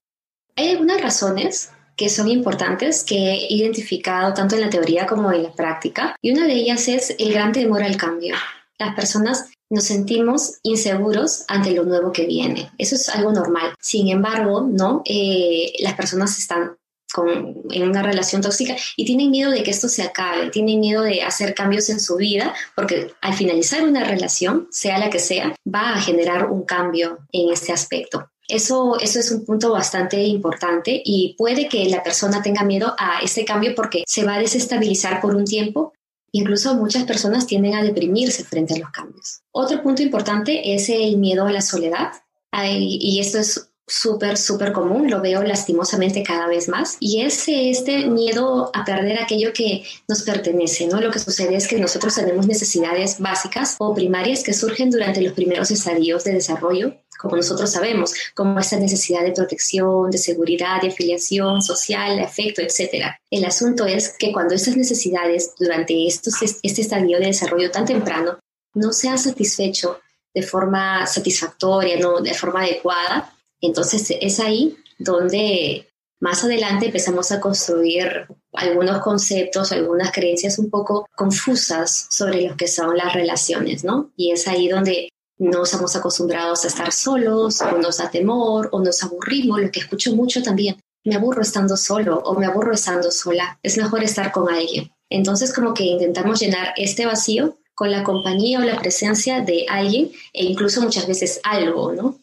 Hay 0.55 0.69
algunas 0.69 1.01
razones 1.01 1.71
que 1.95 2.09
son 2.09 2.29
importantes 2.29 3.03
que 3.03 3.15
he 3.15 3.53
identificado 3.53 4.33
tanto 4.33 4.55
en 4.55 4.61
la 4.61 4.69
teoría 4.69 5.05
como 5.05 5.31
en 5.31 5.43
la 5.43 5.53
práctica. 5.53 6.15
Y 6.21 6.31
una 6.31 6.47
de 6.47 6.53
ellas 6.53 6.87
es 6.87 7.15
el 7.19 7.33
gran 7.33 7.51
temor 7.51 7.83
al 7.83 7.97
cambio. 7.97 8.35
Las 8.77 8.95
personas 8.95 9.51
nos 9.69 9.83
sentimos 9.83 10.59
inseguros 10.63 11.43
ante 11.49 11.71
lo 11.71 11.83
nuevo 11.83 12.11
que 12.11 12.25
viene. 12.25 12.71
Eso 12.77 12.95
es 12.95 13.09
algo 13.09 13.33
normal. 13.33 13.73
Sin 13.79 14.07
embargo, 14.07 14.61
¿no? 14.61 15.01
Eh, 15.05 15.73
las 15.79 15.93
personas 15.93 16.37
están 16.39 16.77
en 17.17 17.89
una 17.89 18.03
relación 18.03 18.41
tóxica 18.41 18.75
y 18.95 19.05
tienen 19.05 19.31
miedo 19.31 19.51
de 19.51 19.63
que 19.63 19.71
esto 19.71 19.89
se 19.89 20.03
acabe, 20.03 20.49
tienen 20.49 20.79
miedo 20.79 21.01
de 21.01 21.23
hacer 21.23 21.53
cambios 21.53 21.89
en 21.89 21.99
su 21.99 22.17
vida, 22.17 22.53
porque 22.75 23.13
al 23.21 23.33
finalizar 23.33 23.83
una 23.83 24.03
relación, 24.03 24.67
sea 24.71 24.99
la 24.99 25.09
que 25.09 25.19
sea, 25.19 25.55
va 25.67 25.93
a 25.93 26.01
generar 26.01 26.49
un 26.49 26.63
cambio 26.63 27.19
en 27.31 27.51
este 27.51 27.73
aspecto. 27.73 28.29
Eso, 28.47 28.99
eso 28.99 29.19
es 29.19 29.31
un 29.31 29.45
punto 29.45 29.71
bastante 29.71 30.23
importante 30.23 31.01
y 31.03 31.35
puede 31.37 31.67
que 31.67 31.85
la 31.85 32.01
persona 32.01 32.41
tenga 32.41 32.63
miedo 32.63 32.95
a 32.97 33.19
ese 33.21 33.45
cambio 33.45 33.75
porque 33.75 34.03
se 34.07 34.23
va 34.23 34.35
a 34.35 34.39
desestabilizar 34.39 35.21
por 35.21 35.35
un 35.35 35.45
tiempo. 35.45 35.93
Incluso 36.31 36.75
muchas 36.75 37.03
personas 37.03 37.45
tienden 37.45 37.75
a 37.75 37.83
deprimirse 37.83 38.43
frente 38.43 38.73
a 38.75 38.79
los 38.79 38.89
cambios. 38.91 39.41
Otro 39.51 39.81
punto 39.83 40.01
importante 40.01 40.73
es 40.73 40.89
el 40.89 41.17
miedo 41.17 41.45
a 41.45 41.51
la 41.51 41.61
soledad. 41.61 42.11
y 42.51 43.19
esto 43.19 43.37
es 43.37 43.68
súper, 43.89 44.37
súper 44.37 44.71
común, 44.71 45.09
lo 45.09 45.21
veo 45.21 45.43
lastimosamente 45.43 46.23
cada 46.23 46.47
vez 46.47 46.69
más, 46.69 46.97
y 46.99 47.21
es 47.21 47.43
este 47.47 48.07
miedo 48.07 48.71
a 48.73 48.85
perder 48.85 49.19
aquello 49.19 49.51
que 49.53 49.83
nos 50.07 50.23
pertenece, 50.23 50.87
¿no? 50.87 51.01
Lo 51.01 51.11
que 51.11 51.19
sucede 51.19 51.55
es 51.55 51.67
que 51.67 51.79
nosotros 51.79 52.15
tenemos 52.15 52.47
necesidades 52.47 53.19
básicas 53.19 53.75
o 53.79 53.93
primarias 53.93 54.43
que 54.43 54.53
surgen 54.53 54.89
durante 54.89 55.21
los 55.21 55.33
primeros 55.33 55.71
estadios 55.71 56.23
de 56.23 56.33
desarrollo 56.33 56.93
como 57.19 57.35
nosotros 57.35 57.69
sabemos, 57.69 58.13
como 58.33 58.57
esa 58.59 58.79
necesidad 58.79 59.23
de 59.23 59.33
protección, 59.33 60.09
de 60.09 60.17
seguridad, 60.17 60.81
de 60.81 60.87
afiliación 60.87 61.61
social, 61.61 62.15
de 62.15 62.23
afecto, 62.23 62.61
etc. 62.61 63.07
El 63.29 63.43
asunto 63.43 63.85
es 63.85 64.15
que 64.17 64.31
cuando 64.31 64.55
estas 64.55 64.77
necesidades 64.77 65.53
durante 65.59 66.07
estos, 66.07 66.35
este 66.41 66.81
estadio 66.81 67.19
de 67.19 67.25
desarrollo 67.25 67.71
tan 67.71 67.85
temprano 67.85 68.39
no 68.73 68.93
sean 68.93 69.19
satisfecho 69.19 69.99
de 70.33 70.43
forma 70.43 71.05
satisfactoria, 71.07 71.99
no 71.99 72.21
de 72.21 72.33
forma 72.33 72.61
adecuada, 72.61 73.35
entonces 73.61 74.13
es 74.21 74.39
ahí 74.39 74.77
donde 74.97 75.87
más 76.19 76.43
adelante 76.43 76.87
empezamos 76.87 77.31
a 77.31 77.39
construir 77.39 78.27
algunos 78.53 79.01
conceptos, 79.01 79.71
algunas 79.71 80.11
creencias 80.11 80.59
un 80.59 80.69
poco 80.69 81.07
confusas 81.15 82.07
sobre 82.09 82.41
lo 82.41 82.57
que 82.57 82.67
son 82.67 82.97
las 82.97 83.13
relaciones, 83.13 83.83
¿no? 83.83 84.11
Y 84.17 84.31
es 84.31 84.47
ahí 84.47 84.67
donde 84.67 85.09
no 85.37 85.63
estamos 85.63 85.95
acostumbrados 85.95 86.65
a 86.65 86.67
estar 86.67 86.91
solos, 86.91 87.61
o 87.61 87.77
nos 87.77 87.97
da 87.97 88.11
temor, 88.11 88.67
o 88.73 88.81
nos 88.81 89.01
aburrimos, 89.03 89.61
lo 89.61 89.71
que 89.71 89.79
escucho 89.79 90.13
mucho 90.13 90.43
también. 90.43 90.77
Me 91.05 91.15
aburro 91.15 91.41
estando 91.41 91.77
solo 91.77 92.19
o 92.19 92.37
me 92.37 92.45
aburro 92.45 92.73
estando 92.73 93.09
sola. 93.09 93.57
Es 93.63 93.77
mejor 93.77 94.03
estar 94.03 94.33
con 94.33 94.53
alguien. 94.53 94.91
Entonces 95.09 95.53
como 95.53 95.73
que 95.73 95.85
intentamos 95.85 96.39
llenar 96.41 96.73
este 96.75 97.05
vacío 97.05 97.57
con 97.73 97.89
la 97.89 98.03
compañía 98.03 98.59
o 98.59 98.63
la 98.63 98.77
presencia 98.77 99.39
de 99.39 99.65
alguien 99.69 100.11
e 100.33 100.43
incluso 100.43 100.81
muchas 100.81 101.07
veces 101.07 101.39
algo, 101.43 101.93
¿no? 101.93 102.19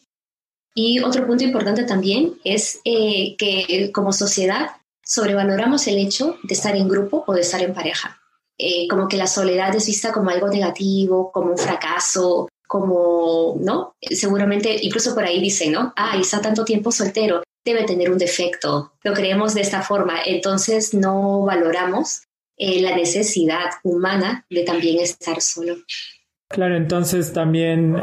Y 0.79 0.99
otro 0.99 1.25
punto 1.25 1.43
importante 1.43 1.85
también 1.85 2.35
es 2.43 2.79
eh, 2.85 3.35
que 3.35 3.91
como 3.91 4.13
sociedad 4.13 4.67
sobrevaloramos 5.03 5.87
el 5.87 5.97
hecho 5.97 6.37
de 6.43 6.53
estar 6.53 6.75
en 6.75 6.87
grupo 6.87 7.23
o 7.25 7.33
de 7.33 7.41
estar 7.41 7.63
en 7.63 7.73
pareja. 7.73 8.21
Eh, 8.59 8.87
como 8.87 9.07
que 9.07 9.17
la 9.17 9.25
soledad 9.25 9.75
es 9.75 9.87
vista 9.87 10.11
como 10.11 10.29
algo 10.29 10.49
negativo, 10.49 11.31
como 11.31 11.49
un 11.49 11.57
fracaso, 11.57 12.47
como, 12.67 13.57
¿no? 13.59 13.95
Seguramente, 14.01 14.77
incluso 14.83 15.15
por 15.15 15.23
ahí 15.23 15.41
dicen, 15.41 15.71
¿no? 15.71 15.93
Ah, 15.95 16.15
está 16.15 16.41
tanto 16.41 16.63
tiempo 16.63 16.91
soltero, 16.91 17.41
debe 17.65 17.83
tener 17.83 18.11
un 18.11 18.19
defecto. 18.19 18.93
Lo 19.03 19.13
creemos 19.13 19.55
de 19.55 19.61
esta 19.61 19.81
forma, 19.81 20.19
entonces 20.27 20.93
no 20.93 21.41
valoramos 21.41 22.21
eh, 22.55 22.81
la 22.81 22.95
necesidad 22.95 23.71
humana 23.81 24.45
de 24.47 24.61
también 24.61 24.99
estar 24.99 25.41
solo. 25.41 25.77
Claro, 26.49 26.77
entonces 26.77 27.33
también 27.33 27.95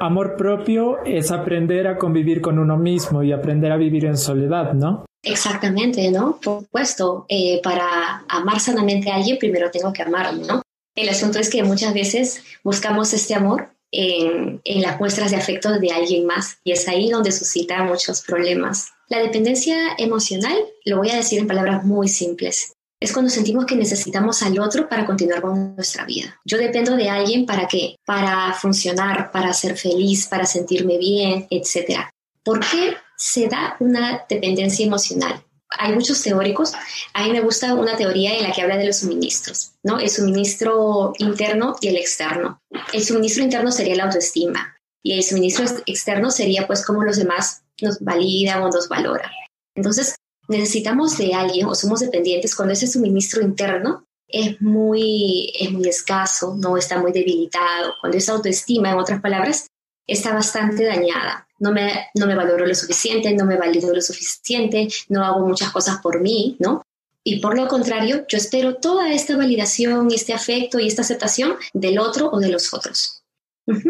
amor 0.00 0.36
propio 0.36 1.04
es 1.04 1.30
aprender 1.30 1.86
a 1.86 1.98
convivir 1.98 2.40
con 2.40 2.58
uno 2.58 2.76
mismo 2.76 3.22
y 3.22 3.32
aprender 3.32 3.72
a 3.72 3.76
vivir 3.76 4.04
en 4.04 4.16
soledad, 4.16 4.72
¿no? 4.72 5.04
Exactamente, 5.22 6.10
¿no? 6.10 6.38
Por 6.42 6.62
supuesto, 6.62 7.26
eh, 7.28 7.60
para 7.62 8.24
amar 8.28 8.60
sanamente 8.60 9.10
a 9.10 9.16
alguien, 9.16 9.38
primero 9.38 9.70
tengo 9.70 9.92
que 9.92 10.02
amarme, 10.02 10.44
¿no? 10.46 10.62
El 10.94 11.08
asunto 11.08 11.38
es 11.38 11.50
que 11.50 11.62
muchas 11.62 11.92
veces 11.92 12.42
buscamos 12.62 13.12
este 13.12 13.34
amor 13.34 13.70
en, 13.92 14.60
en, 14.64 14.82
las 14.82 14.98
muestras 14.98 15.30
de 15.30 15.36
afecto 15.36 15.78
de 15.78 15.90
alguien 15.90 16.26
más 16.26 16.58
y 16.64 16.72
es 16.72 16.88
ahí 16.88 17.10
donde 17.10 17.32
suscita 17.32 17.82
muchos 17.84 18.22
problemas. 18.22 18.88
La 19.08 19.18
dependencia 19.18 19.76
emocional, 19.98 20.56
lo 20.84 20.96
voy 20.98 21.10
a 21.10 21.16
decir 21.16 21.40
en 21.40 21.46
palabras 21.46 21.84
muy 21.84 22.08
simples, 22.08 22.75
es 23.00 23.12
cuando 23.12 23.30
sentimos 23.30 23.66
que 23.66 23.76
necesitamos 23.76 24.42
al 24.42 24.58
otro 24.58 24.88
para 24.88 25.04
continuar 25.04 25.42
con 25.42 25.74
nuestra 25.76 26.04
vida. 26.04 26.40
Yo 26.44 26.56
dependo 26.58 26.96
de 26.96 27.10
alguien 27.10 27.44
para 27.44 27.68
qué? 27.68 27.96
Para 28.06 28.52
funcionar, 28.54 29.30
para 29.30 29.52
ser 29.52 29.76
feliz, 29.76 30.26
para 30.26 30.46
sentirme 30.46 30.96
bien, 30.96 31.46
etc. 31.50 32.00
¿Por 32.42 32.60
qué 32.60 32.96
se 33.16 33.48
da 33.48 33.76
una 33.80 34.24
dependencia 34.28 34.86
emocional? 34.86 35.42
Hay 35.78 35.92
muchos 35.92 36.22
teóricos. 36.22 36.72
A 37.12 37.24
mí 37.24 37.32
me 37.32 37.40
gusta 37.40 37.74
una 37.74 37.96
teoría 37.96 38.34
en 38.36 38.44
la 38.44 38.52
que 38.52 38.62
habla 38.62 38.78
de 38.78 38.86
los 38.86 38.98
suministros, 38.98 39.72
¿no? 39.82 39.98
El 39.98 40.08
suministro 40.08 41.12
interno 41.18 41.76
y 41.80 41.88
el 41.88 41.96
externo. 41.96 42.62
El 42.92 43.04
suministro 43.04 43.42
interno 43.42 43.70
sería 43.72 43.96
la 43.96 44.04
autoestima 44.04 44.76
y 45.02 45.18
el 45.18 45.22
suministro 45.22 45.66
externo 45.84 46.30
sería 46.30 46.66
pues 46.66 46.84
como 46.84 47.02
los 47.02 47.16
demás 47.16 47.62
nos 47.82 48.00
validan 48.00 48.62
o 48.62 48.70
nos 48.70 48.88
valoran. 48.88 49.30
Entonces, 49.74 50.16
necesitamos 50.48 51.16
de 51.18 51.34
alguien 51.34 51.66
o 51.66 51.74
somos 51.74 52.00
dependientes 52.00 52.54
cuando 52.54 52.72
ese 52.74 52.86
suministro 52.86 53.42
interno 53.42 54.04
es 54.28 54.60
muy, 54.60 55.52
es 55.58 55.70
muy 55.70 55.88
escaso, 55.88 56.56
no 56.56 56.76
está 56.76 57.00
muy 57.00 57.12
debilitado, 57.12 57.94
cuando 58.00 58.18
esa 58.18 58.32
autoestima, 58.32 58.90
en 58.90 58.98
otras 58.98 59.20
palabras, 59.20 59.68
está 60.06 60.34
bastante 60.34 60.84
dañada. 60.84 61.46
No 61.58 61.72
me, 61.72 62.08
no 62.14 62.26
me 62.26 62.34
valoro 62.34 62.66
lo 62.66 62.74
suficiente, 62.74 63.32
no 63.34 63.46
me 63.46 63.56
valido 63.56 63.94
lo 63.94 64.02
suficiente, 64.02 64.88
no 65.08 65.24
hago 65.24 65.46
muchas 65.46 65.70
cosas 65.70 65.98
por 66.02 66.20
mí, 66.20 66.56
¿no? 66.58 66.82
Y 67.24 67.40
por 67.40 67.56
lo 67.56 67.66
contrario, 67.66 68.24
yo 68.28 68.38
espero 68.38 68.76
toda 68.76 69.12
esta 69.12 69.36
validación, 69.36 70.08
este 70.12 70.32
afecto 70.32 70.78
y 70.78 70.86
esta 70.86 71.02
aceptación 71.02 71.56
del 71.72 71.98
otro 71.98 72.30
o 72.30 72.38
de 72.38 72.50
los 72.50 72.72
otros. 72.72 73.24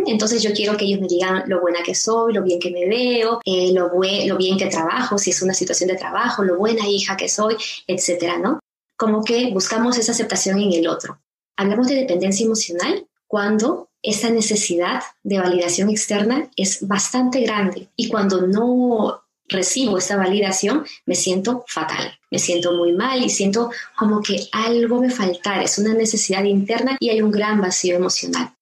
Entonces 0.07 0.43
yo 0.43 0.53
quiero 0.53 0.77
que 0.77 0.87
ellos 0.87 1.01
me 1.01 1.07
digan 1.07 1.45
lo 1.47 1.61
buena 1.61 1.83
que 1.83 1.95
soy, 1.95 2.33
lo 2.33 2.43
bien 2.43 2.59
que 2.59 2.71
me 2.71 2.87
veo, 2.87 3.41
eh, 3.45 3.73
lo, 3.73 3.91
lo 3.93 4.37
bien 4.37 4.57
que 4.57 4.67
trabajo, 4.67 5.19
si 5.19 5.31
es 5.31 5.43
una 5.43 5.55
situación 5.55 5.89
de 5.89 5.97
trabajo, 5.97 6.43
lo 6.43 6.57
buena 6.57 6.89
hija 6.89 7.17
que 7.17 7.29
soy, 7.29 7.57
etcétera, 7.87 8.39
¿no? 8.39 8.61
Como 8.97 9.23
que 9.23 9.51
buscamos 9.53 9.99
esa 9.99 10.13
aceptación 10.13 10.59
en 10.59 10.73
el 10.73 10.89
otro. 10.89 11.21
Hablamos 11.57 11.89
de 11.89 11.97
dependencia 11.97 12.45
emocional 12.45 13.07
cuando 13.27 13.91
esa 14.03 14.31
necesidad 14.31 15.03
de 15.23 15.39
validación 15.39 15.91
externa 15.91 16.49
es 16.57 16.87
bastante 16.87 17.41
grande 17.41 17.89
y 17.97 18.09
cuando 18.09 18.47
no 18.47 19.23
recibo 19.49 19.99
esa 19.99 20.17
validación 20.17 20.85
me 21.07 21.15
siento 21.15 21.65
fatal, 21.69 22.19
me 22.31 22.39
siento 22.39 22.73
muy 22.73 22.93
mal 22.93 23.23
y 23.23 23.31
siento 23.31 23.71
como 23.97 24.21
que 24.23 24.49
algo 24.53 25.01
me 25.01 25.11
falta, 25.11 25.63
es 25.63 25.79
una 25.79 25.95
necesidad 25.95 26.45
interna 26.45 26.97
y 27.01 27.11
hay 27.11 27.23
un 27.23 27.31
gran 27.31 27.61
vacío 27.61 27.97
emocional. 27.97 28.56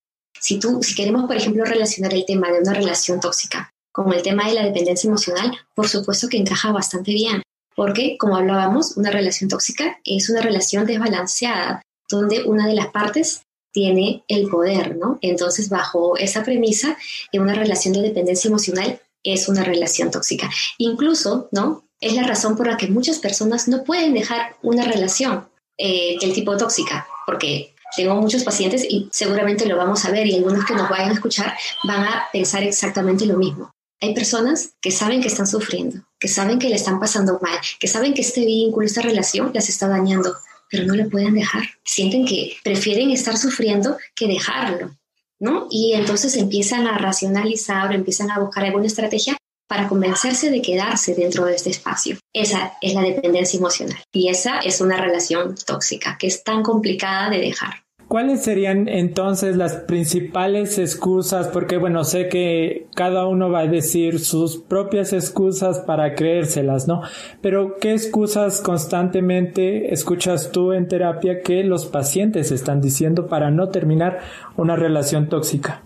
Si, 0.45 0.59
tú, 0.59 0.83
si 0.83 0.95
queremos, 0.95 1.25
por 1.25 1.37
ejemplo, 1.37 1.65
relacionar 1.65 2.13
el 2.13 2.27
tema 2.27 2.53
de 2.53 2.59
una 2.59 2.75
relación 2.75 3.19
tóxica 3.19 3.71
con 3.91 4.13
el 4.13 4.21
tema 4.21 4.47
de 4.47 4.53
la 4.53 4.65
dependencia 4.65 5.09
emocional, 5.09 5.57
por 5.75 5.89
supuesto 5.89 6.29
que 6.29 6.37
encaja 6.37 6.71
bastante 6.71 7.13
bien, 7.13 7.43
porque, 7.75 8.19
como 8.19 8.37
hablábamos, 8.37 8.99
una 8.99 9.11
relación 9.11 9.49
tóxica 9.49 9.99
es 10.05 10.29
una 10.29 10.43
relación 10.43 10.85
desbalanceada, 10.85 11.81
donde 12.11 12.43
una 12.43 12.67
de 12.67 12.75
las 12.75 12.89
partes 12.89 13.41
tiene 13.73 14.23
el 14.29 14.49
poder, 14.49 14.99
¿no? 14.99 15.19
Entonces, 15.23 15.71
bajo 15.71 16.19
esa 16.19 16.45
premisa, 16.45 16.99
una 17.33 17.55
relación 17.55 17.95
de 17.95 18.03
dependencia 18.03 18.49
emocional 18.49 19.01
es 19.23 19.49
una 19.49 19.65
relación 19.65 20.11
tóxica. 20.11 20.51
Incluso, 20.77 21.49
¿no? 21.53 21.85
Es 22.03 22.13
la 22.13 22.25
razón 22.25 22.55
por 22.55 22.67
la 22.67 22.77
que 22.77 22.89
muchas 22.89 23.19
personas 23.19 23.67
no 23.67 23.83
pueden 23.83 24.13
dejar 24.13 24.57
una 24.63 24.85
relación 24.85 25.49
eh, 25.79 26.19
del 26.21 26.35
tipo 26.35 26.55
tóxica, 26.59 27.07
porque 27.25 27.74
tengo 27.97 28.15
muchos 28.17 28.45
pacientes 28.45 28.85
y 28.89 29.09
seguramente 29.13 29.67
lo 29.67 29.77
vamos 29.77 30.05
a 30.05 30.11
ver 30.11 30.27
y 30.27 30.37
algunos 30.37 30.65
que 30.65 30.75
nos 30.75 30.89
vayan 30.89 31.11
a 31.11 31.15
escuchar 31.15 31.55
van 31.85 32.05
a 32.05 32.25
pensar 32.33 32.63
exactamente 32.63 33.27
lo 33.27 33.37
mismo. 33.37 33.73
Hay 34.01 34.15
personas 34.15 34.75
que 34.81 34.91
saben 34.91 35.21
que 35.21 35.29
están 35.29 35.47
sufriendo, 35.47 36.03
que 36.19 36.29
saben 36.29 36.59
que 36.59 36.69
le 36.69 36.75
están 36.75 37.01
pasando 37.01 37.39
mal, 37.41 37.59
que 37.79 37.89
saben 37.89 38.13
que 38.13 38.21
este 38.21 38.45
vínculo, 38.45 38.87
esta 38.87 39.01
relación 39.01 39.51
las 39.55 39.69
está 39.69 39.89
dañando, 39.89 40.37
pero 40.71 40.85
no 40.85 40.95
le 40.95 41.07
pueden 41.07 41.35
dejar. 41.35 41.63
Sienten 41.85 42.27
que 42.27 42.57
prefieren 42.63 43.11
estar 43.11 43.37
sufriendo 43.37 43.97
que 44.15 44.27
dejarlo, 44.27 44.97
¿no? 45.39 45.69
Y 45.71 45.95
entonces 45.95 46.37
empiezan 46.37 46.87
a 46.87 46.99
racionalizar 46.99 47.95
empiezan 47.95 48.31
a 48.31 48.41
buscar 48.41 48.65
alguna 48.65 48.87
estrategia 48.87 49.37
para 49.67 49.89
convencerse 49.89 50.51
de 50.51 50.61
quedarse 50.61 51.15
dentro 51.15 51.47
de 51.47 51.55
este 51.55 51.71
espacio. 51.71 52.19
Esa 52.33 52.77
es 52.81 52.95
la 52.95 53.03
dependencia 53.03 53.59
emocional 53.59 53.99
y 54.13 54.29
esa 54.29 54.59
es 54.59 54.81
una 54.81 54.97
relación 54.97 55.55
tóxica 55.67 56.19
que 56.19 56.27
es 56.27 56.45
tan 56.45 56.63
complicada 56.63 57.31
de 57.31 57.39
dejar. 57.39 57.84
¿Cuáles 58.15 58.45
serían 58.45 58.89
entonces 58.89 59.57
las 59.57 59.75
principales 59.75 60.79
excusas? 60.79 61.49
Porque 61.49 61.79
bueno, 61.79 62.05
sé 62.05 62.29
que 62.29 62.87
cada 62.95 63.27
uno 63.27 63.51
va 63.51 63.63
a 63.63 63.67
decir 63.67 64.21
sus 64.21 64.57
propias 64.57 65.13
excusas 65.13 65.81
para 65.81 66.15
creérselas, 66.15 66.87
¿no? 66.87 67.03
Pero 67.43 67.75
¿qué 67.81 67.91
excusas 67.91 68.61
constantemente 68.61 69.93
escuchas 69.93 70.53
tú 70.53 70.73
en 70.73 70.87
terapia 70.87 71.41
que 71.43 71.65
los 71.65 71.87
pacientes 71.87 72.53
están 72.53 72.81
diciendo 72.81 73.27
para 73.27 73.51
no 73.51 73.71
terminar 73.71 74.21
una 74.57 74.77
relación 74.77 75.29
tóxica? 75.29 75.83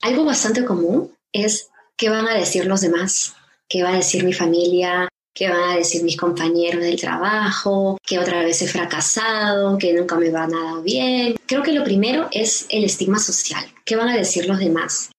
Algo 0.00 0.24
bastante 0.24 0.64
común 0.64 1.12
es 1.30 1.68
qué 1.98 2.08
van 2.08 2.26
a 2.26 2.32
decir 2.32 2.64
los 2.64 2.80
demás, 2.80 3.36
qué 3.68 3.82
va 3.82 3.90
a 3.90 3.96
decir 3.96 4.24
mi 4.24 4.32
familia, 4.32 5.10
qué 5.34 5.48
van 5.48 5.70
a 5.70 5.76
decir 5.76 6.02
mis 6.04 6.16
compañeros 6.16 6.82
del 6.82 7.00
trabajo, 7.00 7.98
que 8.06 8.18
otra 8.18 8.42
vez 8.42 8.62
he 8.62 8.68
fracasado, 8.68 9.76
que 9.76 9.92
nunca 9.92 10.16
me 10.16 10.30
va 10.30 10.46
nada 10.46 10.80
bien. 10.80 11.34
Creo 11.46 11.62
que 11.62 11.72
lo 11.72 11.84
primero 11.84 12.28
es 12.30 12.66
el 12.70 12.84
estigma 12.84 13.18
social. 13.18 13.64
¿Qué 13.84 13.96
van 13.96 14.08
a 14.08 14.16
decir 14.16 14.46
los 14.46 14.58
demás? 14.58 15.10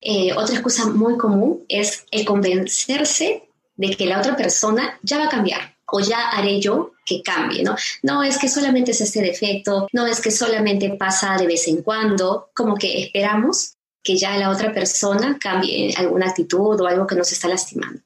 Eh, 0.00 0.32
otra 0.34 0.54
excusa 0.54 0.86
muy 0.86 1.16
común 1.16 1.64
es 1.68 2.04
el 2.10 2.24
convencerse 2.24 3.48
de 3.76 3.90
que 3.90 4.06
la 4.06 4.18
otra 4.18 4.36
persona 4.36 4.98
ya 5.02 5.18
va 5.18 5.24
a 5.24 5.30
cambiar 5.30 5.76
o 5.90 6.00
ya 6.00 6.30
haré 6.30 6.60
yo 6.60 6.92
que 7.04 7.22
cambie, 7.22 7.62
¿no? 7.62 7.76
No 8.02 8.22
es 8.22 8.38
que 8.38 8.48
solamente 8.48 8.90
es 8.90 9.00
este 9.00 9.22
defecto, 9.22 9.86
no 9.92 10.06
es 10.06 10.20
que 10.20 10.30
solamente 10.30 10.90
pasa 10.90 11.36
de 11.36 11.46
vez 11.46 11.66
en 11.68 11.82
cuando, 11.82 12.50
como 12.54 12.74
que 12.74 13.04
esperamos 13.04 13.74
que 14.02 14.16
ya 14.16 14.36
la 14.36 14.50
otra 14.50 14.72
persona 14.72 15.38
cambie 15.40 15.94
alguna 15.96 16.26
actitud 16.26 16.80
o 16.80 16.86
algo 16.86 17.06
que 17.06 17.14
nos 17.14 17.30
está 17.32 17.48
lastimando. 17.48 18.00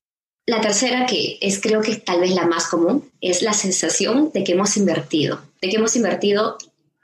La 0.50 0.61
tercera, 0.61 1.07
que 1.07 1.38
es 1.40 1.61
creo 1.61 1.80
que 1.80 1.95
tal 1.95 2.19
vez 2.19 2.33
la 2.33 2.45
más 2.45 2.66
común, 2.66 3.09
es 3.21 3.40
la 3.40 3.52
sensación 3.52 4.33
de 4.35 4.42
que 4.42 4.50
hemos 4.50 4.76
invertido, 4.76 5.40
de 5.62 5.69
que 5.69 5.76
hemos 5.76 5.95
invertido 5.95 6.59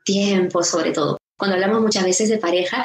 tiempo 0.05 0.65
sobre 0.65 0.91
todo. 0.91 1.17
Cuando 1.39 1.55
hablamos 1.55 1.81
muchas 1.81 2.03
veces 2.03 2.29
de 2.29 2.39
pareja, 2.39 2.85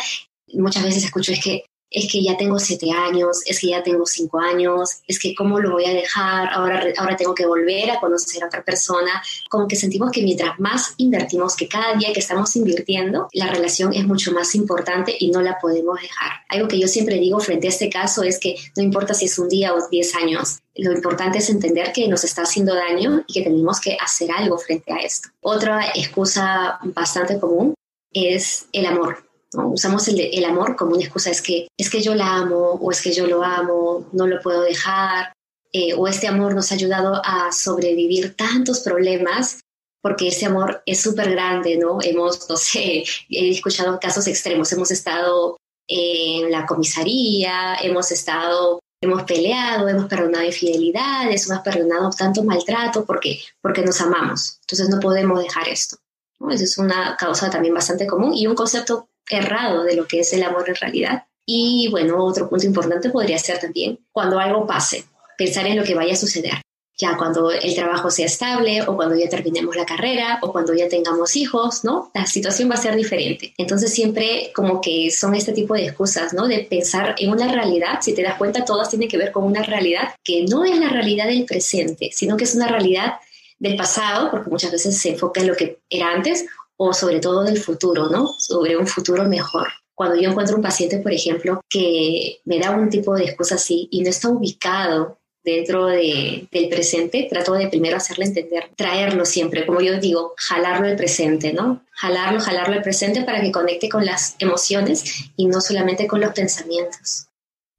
muchas 0.54 0.84
veces 0.84 1.06
escucho 1.06 1.32
es 1.32 1.44
que 1.44 1.64
es 1.92 2.10
que 2.10 2.24
ya 2.24 2.38
tengo 2.38 2.58
siete 2.58 2.90
años, 2.90 3.42
es 3.46 3.60
que 3.60 3.68
ya 3.68 3.84
tengo 3.84 4.06
cinco 4.06 4.40
años, 4.40 5.02
es 5.06 5.20
que 5.20 5.36
cómo 5.36 5.60
lo 5.60 5.72
voy 5.72 5.86
a 5.86 5.94
dejar, 5.94 6.50
ahora, 6.54 6.82
ahora 6.98 7.18
tengo 7.18 7.36
que 7.36 7.46
volver 7.46 7.92
a 7.92 8.00
conocer 8.00 8.42
a 8.44 8.48
otra 8.48 8.64
persona. 8.64 9.22
Como 9.50 9.68
que 9.68 9.76
sentimos 9.76 10.10
que 10.12 10.24
mientras 10.24 10.58
más 10.60 10.94
invertimos, 10.98 11.56
que 11.56 11.68
cada 11.68 11.94
día 11.96 12.14
que 12.14 12.22
estamos 12.22 12.56
invirtiendo, 12.56 13.28
la 13.34 13.48
relación 13.48 13.94
es 13.94 14.08
mucho 14.08 14.32
más 14.32 14.56
importante 14.56 15.14
y 15.20 15.32
no 15.32 15.42
la 15.42 15.60
podemos 15.60 16.00
dejar. 16.00 16.32
Algo 16.48 16.70
que 16.70 16.80
yo 16.80 16.88
siempre 16.88 17.16
digo 17.20 17.40
frente 17.40 17.68
a 17.68 17.70
este 17.70 17.90
caso 17.90 18.24
es 18.24 18.40
que 18.40 18.56
no 18.78 18.84
importa 18.84 19.14
si 19.14 19.26
es 19.26 19.38
un 19.38 19.50
día 19.50 19.74
o 19.74 19.90
diez 19.90 20.16
años, 20.16 20.60
lo 20.76 20.94
importante 20.94 21.40
es 21.40 21.50
entender 21.50 21.92
que 21.92 22.08
nos 22.08 22.24
está 22.24 22.44
haciendo 22.44 22.74
daño 22.74 23.26
y 23.28 23.34
que 23.34 23.42
tenemos 23.42 23.82
que 23.82 23.98
hacer 24.00 24.32
algo 24.32 24.58
frente 24.58 24.94
a 24.94 24.98
esto. 24.98 25.30
Otra 25.42 25.90
excusa 25.94 26.80
bastante 26.96 27.38
común 27.38 27.74
es 28.14 28.68
el 28.72 28.86
amor 28.86 29.31
Usamos 29.54 30.08
el, 30.08 30.46
amor 30.46 30.76
como 30.76 30.94
una 30.94 31.04
excusa, 31.04 31.30
es 31.30 31.42
que, 31.42 31.68
es 31.78 31.90
que 31.90 32.02
yo 32.02 32.16
la 32.16 32.36
amo 32.36 32.80
o 32.82 32.92
es 32.92 33.02
que 33.02 33.12
yo 33.12 33.28
lo 33.28 33.44
amo, 33.44 34.08
no 34.14 34.26
lo 34.26 34.42
puedo 34.42 34.62
dejar, 34.62 35.34
eh, 35.74 35.94
o 35.94 36.08
este 36.08 36.28
amor 36.28 36.56
nos 36.56 36.72
ha 36.72 36.76
ayudado 36.76 37.22
a 37.24 37.52
sobrevivir 37.52 38.36
tantos 38.36 38.80
problemas 38.80 39.60
porque 40.02 40.30
ese 40.30 40.46
amor 40.46 40.82
es 40.86 41.00
súper 41.02 41.32
grande, 41.32 41.78
¿no? 41.78 42.00
Hemos, 42.02 42.50
no 42.50 42.58
sé, 42.58 43.04
he 43.30 43.50
escuchado 43.50 44.00
casos 44.00 44.28
extremos, 44.28 44.72
hemos 44.72 44.90
estado 44.92 45.58
en 45.88 46.52
la 46.52 46.66
comisaría, 46.66 47.76
hemos 47.76 48.12
estado, 48.12 48.80
hemos 49.02 49.24
peleado, 49.24 49.88
hemos 49.88 50.08
perdonado 50.08 50.44
infidelidades, 50.44 51.48
hemos 51.48 51.62
perdonado 51.62 52.10
tanto 52.12 52.44
maltrato 52.44 53.06
porque, 53.06 53.40
porque 53.62 53.84
nos 53.84 54.02
amamos. 54.02 54.60
Entonces 54.62 54.90
no 54.90 55.00
podemos 55.00 55.42
dejar 55.42 55.68
esto. 55.68 55.98
¿no? 56.40 56.50
Esa 56.50 56.64
es 56.64 56.78
una 56.78 57.16
causa 57.18 57.50
también 57.50 57.74
bastante 57.74 58.08
común 58.08 58.34
y 58.34 58.48
un 58.48 58.56
concepto 58.56 59.08
errado 59.32 59.84
de 59.84 59.96
lo 59.96 60.08
que 60.08 60.20
es 60.20 60.34
el 60.34 60.44
amor 60.44 60.70
en 60.70 60.76
realidad. 60.76 61.24
Y 61.46 61.88
bueno, 61.90 62.24
otro 62.24 62.48
punto 62.48 62.66
importante 62.66 63.10
podría 63.10 63.40
ser 63.40 63.60
también 63.60 64.00
cuando 64.12 64.40
algo 64.40 64.68
pase, 64.68 65.06
pensar 65.38 65.66
en 65.66 65.78
lo 65.78 65.84
que 65.84 65.96
vaya 65.96 66.14
a 66.14 66.18
suceder. 66.18 66.62
ya 67.02 67.18
cuando 67.18 67.50
el 67.50 67.74
trabajo 67.74 68.12
sea 68.12 68.28
estable 68.28 68.84
o 68.84 68.96
cuando 68.96 69.16
ya 69.16 69.28
terminemos 69.28 69.76
la 69.76 69.88
carrera 69.88 70.38
o 70.44 70.52
cuando 70.52 70.76
ya 70.76 70.88
tengamos 70.88 71.36
hijos, 71.36 71.84
¿no? 71.84 72.12
La 72.14 72.28
situación 72.28 72.70
va 72.70 72.76
a 72.76 72.78
ser 72.78 72.96
diferente. 72.96 73.56
Entonces 73.58 73.92
siempre 73.92 74.52
como 74.54 74.80
que 74.82 75.10
son 75.10 75.34
este 75.34 75.52
tipo 75.52 75.74
de 75.74 75.86
excusas, 75.86 76.32
¿no? 76.34 76.48
De 76.48 76.60
pensar 76.60 77.16
en 77.18 77.32
una 77.32 77.52
realidad, 77.52 78.00
si 78.02 78.14
te 78.14 78.22
das 78.22 78.38
cuenta, 78.38 78.64
todas 78.66 78.90
tienen 78.90 79.10
que 79.10 79.18
ver 79.18 79.32
con 79.32 79.46
una 79.46 79.64
realidad 79.64 80.14
que 80.24 80.46
no 80.48 80.64
es 80.64 80.78
la 80.78 80.90
realidad 80.90 81.26
del 81.26 81.46
presente, 81.46 82.12
sino 82.14 82.38
que 82.38 82.44
es 82.44 82.54
una 82.54 82.68
realidad 82.68 83.14
del 83.58 83.76
pasado, 83.76 84.30
porque 84.30 84.50
muchas 84.50 84.72
veces 84.72 84.96
se 84.98 85.10
enfoca 85.10 85.42
en 85.42 85.48
lo 85.48 85.56
que 85.56 85.80
era 85.90 86.12
antes 86.12 86.46
o 86.84 86.96
sobre 86.96 87.20
todo 87.20 87.44
del 87.44 87.60
futuro, 87.60 88.10
¿no? 88.10 88.34
Sobre 88.40 88.76
un 88.76 88.88
futuro 88.88 89.26
mejor. 89.26 89.68
Cuando 89.94 90.16
yo 90.20 90.32
encuentro 90.32 90.56
un 90.56 90.64
paciente, 90.64 90.98
por 90.98 91.14
ejemplo, 91.14 91.62
que 91.70 92.40
me 92.46 92.58
da 92.58 92.72
un 92.72 92.90
tipo 92.90 93.14
de 93.14 93.26
excusa 93.26 93.54
así 93.54 93.88
y 93.92 94.02
no 94.02 94.10
está 94.10 94.30
ubicado 94.30 95.20
dentro 95.44 95.86
de, 95.86 96.48
del 96.52 96.70
presente, 96.70 97.28
trato 97.30 97.54
de 97.54 97.68
primero 97.68 97.98
hacerle 97.98 98.26
entender, 98.26 98.72
traerlo 98.76 99.26
siempre, 99.26 99.64
como 99.68 99.80
yo 99.80 100.00
digo, 100.00 100.34
jalarlo 100.38 100.88
al 100.88 100.96
presente, 100.96 101.54
¿no? 101.54 101.86
Jalarlo, 101.92 102.40
jalarlo 102.40 102.74
al 102.74 102.82
presente 102.82 103.22
para 103.22 103.42
que 103.42 103.52
conecte 103.52 103.88
con 103.88 104.04
las 104.04 104.36
emociones 104.40 105.04
y 105.36 105.46
no 105.46 105.62
solamente 105.62 106.08
con 106.08 106.20
los 106.20 106.34
pensamientos. 106.34 107.28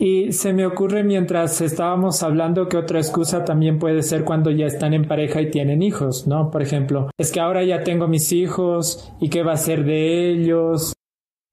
Y 0.05 0.33
se 0.33 0.53
me 0.53 0.67
ocurre 0.67 1.05
mientras 1.05 1.61
estábamos 1.61 2.25
hablando 2.25 2.69
que 2.69 2.77
otra 2.77 2.99
excusa 2.99 3.45
también 3.45 3.79
puede 3.79 4.03
ser 4.03 4.25
cuando 4.25 4.51
ya 4.51 4.67
están 4.67 4.95
en 4.95 5.07
pareja 5.07 5.41
y 5.41 5.53
tienen 5.53 5.81
hijos, 5.81 6.27
¿no? 6.27 6.51
Por 6.51 6.61
ejemplo, 6.61 7.09
es 7.17 7.31
que 7.31 7.39
ahora 7.39 7.63
ya 7.63 7.85
tengo 7.85 8.09
mis 8.09 8.33
hijos 8.33 9.15
y 9.21 9.29
qué 9.29 9.45
va 9.45 9.53
a 9.53 9.57
ser 9.57 9.85
de 9.85 10.29
ellos. 10.29 10.93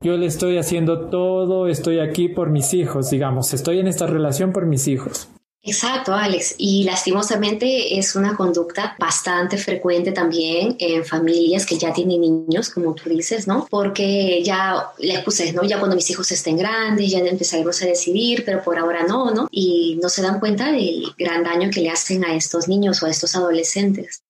Yo 0.04 0.18
le 0.18 0.26
estoy 0.26 0.58
haciendo 0.58 1.10
todo, 1.10 1.68
estoy 1.68 2.00
aquí 2.00 2.28
por 2.28 2.50
mis 2.50 2.74
hijos, 2.74 3.12
digamos, 3.12 3.54
estoy 3.54 3.82
en 3.82 3.88
esta 3.88 4.08
relación 4.08 4.52
por 4.52 4.66
mis 4.66 4.88
hijos. 4.88 5.30
Exacto, 5.70 6.16
Alex. 6.16 6.56
Y 6.58 6.84
lastimosamente 6.84 8.00
es 8.00 8.16
una 8.16 8.36
conducta 8.36 8.96
bastante 8.98 9.56
frecuente 9.56 10.12
también 10.12 10.76
en 10.80 11.06
familias 11.06 11.64
que 11.64 11.78
ya 11.78 11.94
tienen 11.94 12.22
niños, 12.22 12.72
como 12.72 12.96
tú 12.96 13.08
dices, 13.08 13.48
¿no? 13.48 13.68
Porque 13.70 14.42
ya 14.44 14.88
la 14.98 15.14
excusa 15.14 15.44
es, 15.44 15.54
¿no? 15.54 15.64
Ya 15.64 15.78
cuando 15.78 15.96
mis 15.96 16.10
hijos 16.10 16.32
estén 16.32 16.58
grandes, 16.58 17.12
ya 17.12 17.20
empezaremos 17.20 17.80
a 17.84 17.86
decidir, 17.86 18.44
pero 18.46 18.64
por 18.64 18.80
ahora 18.80 19.06
no, 19.08 19.30
¿no? 19.32 19.48
Y 19.52 20.00
no 20.02 20.10
se 20.10 20.24
dan 20.24 20.40
cuenta 20.40 20.72
del 20.72 21.04
gran 21.20 21.44
daño 21.44 21.70
que 21.72 21.82
le 21.82 21.92
hacen 21.92 22.26
a 22.26 22.34
estos 22.36 22.68
niños 22.68 23.04
o 23.04 23.06
a 23.06 23.12
estos 23.12 23.36
adolescentes. 23.36 24.24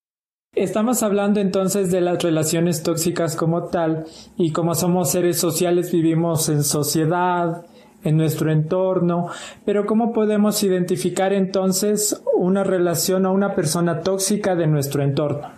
Estamos 0.53 1.03
hablando 1.03 1.39
entonces 1.39 1.89
de 1.89 2.01
las 2.01 2.21
relaciones 2.21 2.83
tóxicas 2.83 3.37
como 3.37 3.69
tal 3.69 4.07
y 4.35 4.51
como 4.51 4.75
somos 4.75 5.11
seres 5.11 5.39
sociales 5.39 5.89
vivimos 5.89 6.49
en 6.49 6.65
sociedad, 6.65 7.65
en 8.03 8.17
nuestro 8.17 8.51
entorno, 8.51 9.27
pero 9.65 9.85
¿cómo 9.85 10.13
podemos 10.13 10.63
identificar 10.63 11.33
entonces 11.33 12.21
una 12.35 12.63
relación 12.63 13.25
o 13.25 13.33
una 13.33 13.55
persona 13.55 14.01
tóxica 14.01 14.55
de 14.55 14.67
nuestro 14.67 15.03
entorno? 15.03 15.51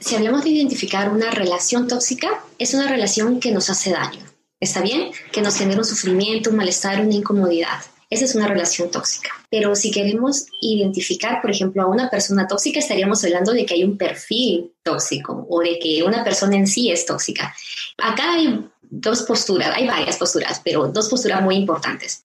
Si 0.00 0.16
hablamos 0.16 0.44
de 0.44 0.50
identificar 0.50 1.10
una 1.10 1.30
relación 1.30 1.86
tóxica, 1.86 2.28
es 2.58 2.74
una 2.74 2.88
relación 2.88 3.40
que 3.40 3.52
nos 3.52 3.70
hace 3.70 3.90
daño, 3.90 4.20
¿está 4.60 4.82
bien? 4.82 5.12
Que 5.32 5.40
nos 5.40 5.56
genera 5.56 5.78
un 5.78 5.84
sufrimiento, 5.84 6.50
un 6.50 6.56
malestar, 6.56 7.00
una 7.00 7.14
incomodidad. 7.14 7.78
Esa 8.10 8.26
es 8.26 8.34
una 8.34 8.46
relación 8.46 8.90
tóxica. 8.90 9.30
Pero 9.50 9.74
si 9.74 9.90
queremos 9.90 10.46
identificar, 10.60 11.40
por 11.40 11.50
ejemplo, 11.50 11.82
a 11.82 11.86
una 11.86 12.10
persona 12.10 12.46
tóxica, 12.46 12.78
estaríamos 12.78 13.24
hablando 13.24 13.52
de 13.52 13.64
que 13.64 13.74
hay 13.74 13.84
un 13.84 13.96
perfil 13.96 14.72
tóxico 14.82 15.46
o 15.48 15.60
de 15.60 15.78
que 15.78 16.02
una 16.02 16.22
persona 16.22 16.56
en 16.56 16.66
sí 16.66 16.90
es 16.90 17.06
tóxica. 17.06 17.54
Acá 17.98 18.34
hay 18.34 18.64
dos 19.00 19.22
posturas, 19.22 19.72
hay 19.74 19.86
varias 19.86 20.16
posturas, 20.16 20.60
pero 20.64 20.88
dos 20.88 21.08
posturas 21.08 21.42
muy 21.42 21.56
importantes. 21.56 22.24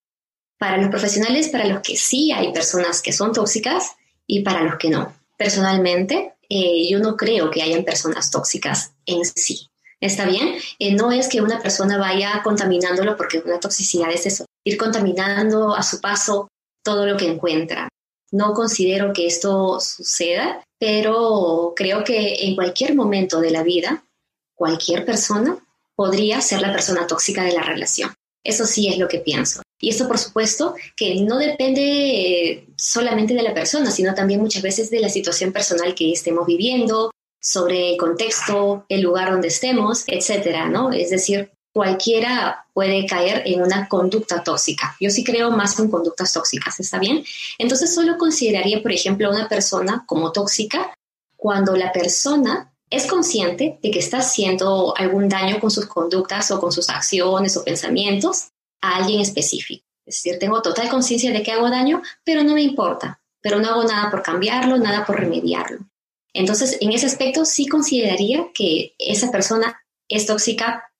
Para 0.57 0.77
los 0.77 0.89
profesionales, 0.89 1.49
para 1.49 1.65
los 1.65 1.81
que 1.81 1.95
sí 1.95 2.31
hay 2.31 2.51
personas 2.53 3.01
que 3.01 3.11
son 3.11 3.31
tóxicas 3.31 3.95
y 4.27 4.41
para 4.41 4.63
los 4.63 4.75
que 4.77 4.89
no. 4.89 5.13
Personalmente, 5.37 6.33
eh, 6.49 6.87
yo 6.89 6.99
no 6.99 7.15
creo 7.15 7.49
que 7.49 7.63
hayan 7.63 7.83
personas 7.83 8.29
tóxicas 8.29 8.91
en 9.05 9.25
sí. 9.25 9.69
¿Está 9.99 10.25
bien? 10.25 10.55
Eh, 10.77 10.93
no 10.93 11.11
es 11.11 11.27
que 11.27 11.41
una 11.41 11.61
persona 11.61 11.97
vaya 11.97 12.41
contaminándolo 12.43 13.17
porque 13.17 13.41
una 13.43 13.59
toxicidad 13.59 14.11
es 14.11 14.25
eso, 14.25 14.45
ir 14.63 14.77
contaminando 14.77 15.75
a 15.75 15.83
su 15.83 15.99
paso 15.99 16.47
todo 16.83 17.05
lo 17.05 17.17
que 17.17 17.27
encuentra. 17.27 17.89
No 18.31 18.53
considero 18.53 19.11
que 19.11 19.25
esto 19.25 19.79
suceda, 19.79 20.61
pero 20.77 21.73
creo 21.75 22.03
que 22.03 22.45
en 22.45 22.55
cualquier 22.55 22.95
momento 22.95 23.41
de 23.41 23.51
la 23.51 23.63
vida, 23.63 24.03
cualquier 24.55 25.03
persona 25.03 25.57
podría 25.99 26.39
ser 26.39 26.61
la 26.61 26.71
persona 26.71 27.05
tóxica 27.07 27.43
de 27.43 27.51
la 27.51 27.61
relación. 27.61 28.13
Eso 28.41 28.65
sí 28.65 28.87
es 28.87 28.97
lo 28.97 29.09
que 29.09 29.19
pienso. 29.19 29.61
Y 29.81 29.89
esto, 29.89 30.07
por 30.07 30.17
supuesto, 30.17 30.73
que 30.95 31.13
no 31.23 31.37
depende 31.37 31.81
eh, 31.81 32.67
solamente 32.77 33.33
de 33.33 33.43
la 33.43 33.53
persona, 33.53 33.91
sino 33.91 34.13
también 34.13 34.39
muchas 34.39 34.63
veces 34.63 34.89
de 34.89 35.01
la 35.01 35.09
situación 35.09 35.51
personal 35.51 35.93
que 35.95 36.09
estemos 36.13 36.47
viviendo, 36.47 37.11
sobre 37.41 37.91
el 37.91 37.97
contexto, 37.97 38.85
el 38.87 39.01
lugar 39.01 39.29
donde 39.29 39.49
estemos, 39.49 40.05
etcétera, 40.07 40.69
¿no? 40.69 40.93
Es 40.93 41.09
decir, 41.09 41.51
cualquiera 41.73 42.65
puede 42.73 43.05
caer 43.05 43.43
en 43.45 43.61
una 43.61 43.89
conducta 43.89 44.41
tóxica. 44.41 44.95
Yo 45.01 45.09
sí 45.09 45.25
creo 45.25 45.51
más 45.51 45.77
en 45.79 45.91
conductas 45.91 46.31
tóxicas, 46.31 46.79
¿está 46.79 46.97
bien? 46.97 47.25
Entonces, 47.57 47.93
solo 47.93 48.17
consideraría, 48.17 48.81
por 48.81 48.93
ejemplo, 48.93 49.27
a 49.27 49.35
una 49.35 49.49
persona 49.49 50.05
como 50.07 50.31
tóxica 50.31 50.93
cuando 51.35 51.75
la 51.75 51.91
persona 51.91 52.71
es 52.89 53.05
consciente 53.05 53.79
de 53.81 53.91
que 53.91 53.99
está 53.99 54.19
haciendo 54.19 54.95
algún 54.97 55.29
daño 55.29 55.59
con 55.59 55.69
sus 55.69 55.85
conductas 55.85 56.49
o 56.51 56.59
con 56.59 56.71
sus 56.71 56.89
acciones 56.89 57.55
o 57.55 57.63
pensamientos 57.63 58.49
a 58.81 58.97
alguien 58.97 59.21
específico. 59.21 59.85
Es 60.05 60.15
decir, 60.15 60.39
tengo 60.39 60.61
total 60.61 60.89
conciencia 60.89 61.31
de 61.31 61.43
que 61.43 61.51
hago 61.51 61.69
daño, 61.69 62.01
pero 62.23 62.43
no 62.43 62.55
me 62.55 62.63
importa, 62.63 63.21
pero 63.41 63.59
no 63.59 63.69
hago 63.69 63.83
nada 63.83 64.09
por 64.09 64.23
cambiarlo, 64.23 64.77
nada 64.77 65.05
por 65.05 65.19
remediarlo. 65.19 65.79
Entonces, 66.33 66.77
en 66.81 66.91
ese 66.91 67.05
aspecto 67.05 67.45
sí 67.45 67.67
consideraría 67.67 68.47
que 68.53 68.95
esa 68.97 69.31
persona 69.31 69.79
es 70.07 70.25
tóxica 70.25 70.91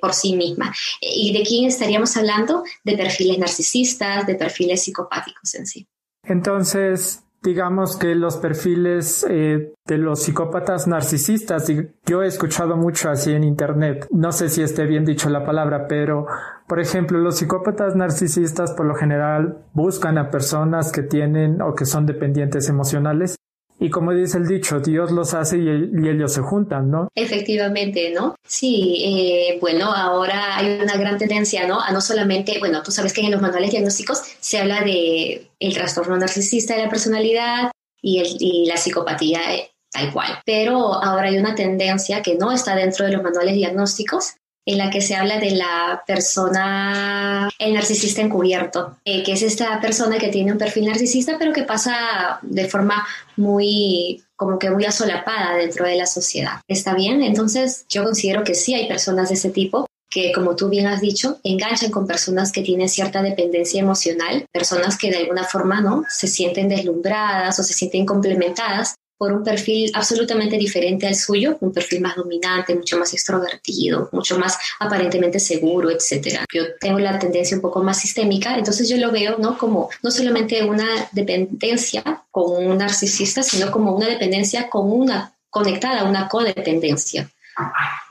por 0.00 0.14
sí 0.14 0.36
misma. 0.36 0.72
¿Y 1.00 1.32
de 1.32 1.42
quién 1.42 1.64
estaríamos 1.64 2.16
hablando? 2.16 2.62
De 2.84 2.96
perfiles 2.96 3.38
narcisistas, 3.38 4.26
de 4.26 4.36
perfiles 4.36 4.82
psicopáticos 4.82 5.54
en 5.54 5.66
sí. 5.66 5.88
Entonces, 6.22 7.23
digamos 7.44 7.96
que 7.96 8.14
los 8.14 8.38
perfiles 8.38 9.24
eh, 9.28 9.74
de 9.86 9.98
los 9.98 10.22
psicópatas 10.22 10.86
narcisistas, 10.88 11.70
yo 12.06 12.22
he 12.22 12.26
escuchado 12.26 12.76
mucho 12.76 13.10
así 13.10 13.32
en 13.32 13.44
internet, 13.44 14.08
no 14.10 14.32
sé 14.32 14.48
si 14.48 14.62
esté 14.62 14.86
bien 14.86 15.04
dicho 15.04 15.28
la 15.28 15.44
palabra, 15.44 15.86
pero 15.86 16.26
por 16.66 16.80
ejemplo, 16.80 17.18
los 17.18 17.36
psicópatas 17.36 17.94
narcisistas 17.94 18.72
por 18.72 18.86
lo 18.86 18.94
general 18.94 19.58
buscan 19.74 20.16
a 20.16 20.30
personas 20.30 20.90
que 20.90 21.02
tienen 21.02 21.60
o 21.60 21.74
que 21.74 21.84
son 21.84 22.06
dependientes 22.06 22.70
emocionales 22.70 23.36
y 23.84 23.90
como 23.90 24.12
dice 24.12 24.38
el 24.38 24.46
dicho, 24.46 24.80
Dios 24.80 25.10
los 25.10 25.34
hace 25.34 25.58
y, 25.58 26.08
ellos 26.08 26.32
se 26.32 26.40
juntan, 26.40 26.90
¿no? 26.90 27.08
Efectivamente, 27.14 28.10
¿no? 28.14 28.34
Sí, 28.42 29.04
eh, 29.04 29.58
bueno, 29.60 29.92
ahora 29.92 30.56
hay 30.56 30.80
una 30.80 30.96
gran 30.96 31.18
tendencia, 31.18 31.66
¿no? 31.66 31.82
A 31.82 31.92
no 31.92 32.00
solamente, 32.00 32.58
bueno, 32.58 32.82
tú 32.82 32.90
sabes 32.90 33.12
que 33.12 33.20
en 33.20 33.30
los 33.30 33.42
manuales 33.42 33.72
diagnósticos 33.72 34.22
se 34.40 34.58
habla 34.58 34.80
de 34.80 35.50
el 35.60 35.74
trastorno 35.74 36.16
narcisista 36.16 36.74
de 36.74 36.84
la 36.84 36.88
personalidad 36.88 37.72
y, 38.00 38.22
y 38.40 38.66
la 38.66 38.78
psicopatía 38.78 39.54
eh, 39.54 39.70
tal 39.92 40.10
cual. 40.14 40.40
Pero 40.46 40.94
ahora 41.04 41.28
hay 41.28 41.36
una 41.36 41.54
tendencia 41.54 42.22
que 42.22 42.36
no 42.36 42.52
está 42.52 42.74
dentro 42.74 43.04
de 43.04 43.12
los 43.12 43.22
manuales 43.22 43.54
diagnósticos, 43.54 44.36
en 44.66 44.78
la 44.78 44.90
que 44.90 45.00
se 45.00 45.14
habla 45.14 45.38
de 45.38 45.50
la 45.52 46.02
persona, 46.06 47.50
el 47.58 47.74
narcisista 47.74 48.22
encubierto, 48.22 48.96
eh, 49.04 49.22
que 49.22 49.32
es 49.32 49.42
esta 49.42 49.80
persona 49.80 50.18
que 50.18 50.28
tiene 50.28 50.52
un 50.52 50.58
perfil 50.58 50.86
narcisista, 50.86 51.36
pero 51.38 51.52
que 51.52 51.64
pasa 51.64 52.38
de 52.42 52.68
forma 52.68 53.06
muy 53.36 54.22
como 54.36 54.58
que 54.58 54.70
muy 54.70 54.84
asolapada 54.84 55.56
dentro 55.56 55.86
de 55.86 55.96
la 55.96 56.06
sociedad. 56.06 56.60
¿Está 56.66 56.94
bien? 56.94 57.22
Entonces 57.22 57.84
yo 57.88 58.02
considero 58.02 58.42
que 58.42 58.54
sí 58.54 58.74
hay 58.74 58.88
personas 58.88 59.28
de 59.28 59.36
ese 59.36 59.50
tipo 59.50 59.86
que, 60.10 60.32
como 60.32 60.54
tú 60.54 60.68
bien 60.68 60.86
has 60.86 61.00
dicho, 61.00 61.38
enganchan 61.42 61.90
con 61.90 62.06
personas 62.06 62.52
que 62.52 62.62
tienen 62.62 62.88
cierta 62.88 63.20
dependencia 63.20 63.80
emocional, 63.80 64.46
personas 64.52 64.96
que 64.96 65.10
de 65.10 65.18
alguna 65.18 65.44
forma 65.44 65.80
no 65.80 66.04
se 66.08 66.28
sienten 66.28 66.68
deslumbradas 66.68 67.58
o 67.58 67.62
se 67.62 67.74
sienten 67.74 68.06
complementadas 68.06 68.94
por 69.16 69.32
un 69.32 69.44
perfil 69.44 69.90
absolutamente 69.94 70.56
diferente 70.56 71.06
al 71.06 71.14
suyo, 71.14 71.56
un 71.60 71.72
perfil 71.72 72.00
más 72.00 72.16
dominante, 72.16 72.74
mucho 72.74 72.98
más 72.98 73.12
extrovertido, 73.12 74.08
mucho 74.12 74.38
más 74.38 74.58
aparentemente 74.80 75.38
seguro, 75.38 75.90
etcétera. 75.90 76.44
Yo 76.52 76.62
tengo 76.80 76.98
la 76.98 77.18
tendencia 77.18 77.56
un 77.56 77.62
poco 77.62 77.82
más 77.82 78.00
sistémica, 78.00 78.56
entonces 78.56 78.88
yo 78.88 78.96
lo 78.96 79.12
veo 79.12 79.38
no 79.38 79.56
como 79.56 79.88
no 80.02 80.10
solamente 80.10 80.64
una 80.64 80.86
dependencia 81.12 82.24
con 82.30 82.66
un 82.66 82.78
narcisista, 82.78 83.42
sino 83.42 83.70
como 83.70 83.94
una 83.94 84.08
dependencia 84.08 84.68
con 84.68 84.90
una 84.90 85.34
conectada 85.54 86.04
una 86.04 86.28
codependencia. 86.28 87.30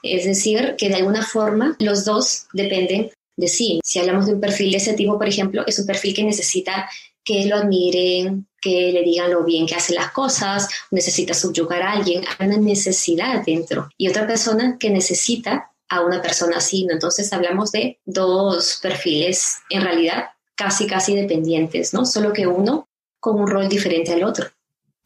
Es 0.01 0.25
decir, 0.25 0.75
que 0.77 0.87
de 0.87 0.95
alguna 0.95 1.23
forma 1.23 1.75
los 1.79 2.05
dos 2.05 2.47
dependen 2.53 3.11
de 3.35 3.47
sí. 3.49 3.81
Si 3.83 3.99
hablamos 3.99 4.27
de 4.27 4.33
un 4.33 4.39
perfil 4.39 4.71
de 4.71 4.77
ese 4.77 4.93
tipo, 4.93 5.17
por 5.17 5.27
ejemplo, 5.27 5.63
es 5.67 5.77
un 5.77 5.85
perfil 5.85 6.13
que 6.13 6.23
necesita 6.23 6.89
que 7.23 7.45
lo 7.45 7.57
admiren, 7.57 8.47
que 8.63 8.91
le 8.93 9.03
digan 9.03 9.31
lo 9.31 9.43
bien 9.43 9.65
que 9.65 9.75
hace 9.75 9.93
las 9.93 10.11
cosas, 10.11 10.69
necesita 10.89 11.33
subyugar 11.33 11.81
a 11.81 11.91
alguien, 11.91 12.23
hay 12.39 12.47
una 12.47 12.57
necesidad 12.57 13.43
dentro. 13.45 13.89
Y 13.97 14.07
otra 14.07 14.25
persona 14.25 14.77
que 14.79 14.89
necesita 14.89 15.71
a 15.89 16.01
una 16.01 16.21
persona 16.21 16.57
así, 16.57 16.85
¿no? 16.85 16.93
Entonces 16.93 17.31
hablamos 17.33 17.71
de 17.71 17.99
dos 18.05 18.79
perfiles 18.81 19.57
en 19.69 19.81
realidad 19.81 20.29
casi, 20.55 20.87
casi 20.87 21.15
dependientes, 21.15 21.93
¿no? 21.93 22.05
Solo 22.05 22.31
que 22.31 22.47
uno 22.47 22.87
con 23.19 23.39
un 23.39 23.47
rol 23.47 23.67
diferente 23.67 24.13
al 24.13 24.23
otro. 24.23 24.47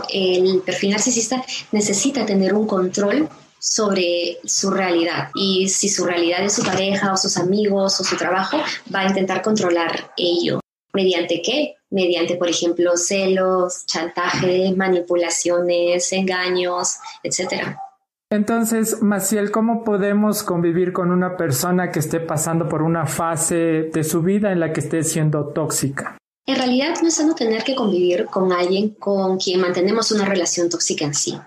El 0.10 0.62
perfil 0.64 0.92
narcisista 0.92 1.44
necesita 1.72 2.26
tener 2.26 2.54
un 2.54 2.68
control 2.68 3.28
sobre 3.60 4.38
su 4.46 4.70
realidad 4.70 5.30
y 5.34 5.68
si 5.70 5.90
su 5.90 6.06
realidad 6.06 6.44
es 6.44 6.54
su 6.54 6.64
pareja 6.64 7.12
o 7.12 7.18
sus 7.18 7.38
amigos 7.38 8.00
o 8.00 8.04
su 8.04 8.16
trabajo, 8.16 8.58
va 8.94 9.02
a 9.02 9.08
intentar 9.08 9.42
controlar 9.42 10.12
ello. 10.16 10.60
¿Mediante 10.94 11.42
qué? 11.42 11.77
Mediante, 11.90 12.36
por 12.36 12.50
ejemplo, 12.50 12.98
celos, 12.98 13.86
chantaje, 13.86 14.74
manipulaciones, 14.76 16.12
engaños, 16.12 16.98
etcétera. 17.24 17.82
Entonces, 18.30 19.02
Maciel, 19.02 19.52
¿cómo 19.52 19.86
podemos 19.86 20.44
convivir 20.44 20.92
con 20.92 21.12
una 21.12 21.38
persona 21.38 21.92
que 21.92 22.00
esté 22.00 22.20
pasando 22.20 22.68
por 22.68 22.82
una 22.82 23.06
fase 23.06 23.90
de 23.94 24.04
su 24.04 24.22
vida 24.22 24.52
en 24.52 24.60
la 24.60 24.74
que 24.74 24.82
esté 24.82 25.04
siendo 25.04 25.48
tóxica? 25.48 26.18
En 26.46 26.56
realidad 26.56 26.96
no 27.02 27.08
es 27.08 27.16
sano 27.16 27.36
tener 27.36 27.64
que 27.64 27.76
convivir 27.76 28.26
con 28.26 28.52
alguien 28.52 28.90
con 28.92 29.38
quien 29.38 29.62
mantenemos 29.62 30.12
una 30.12 30.26
relación 30.26 30.70
tóxica 30.70 31.06
en 31.06 31.14
sí. 31.14 31.40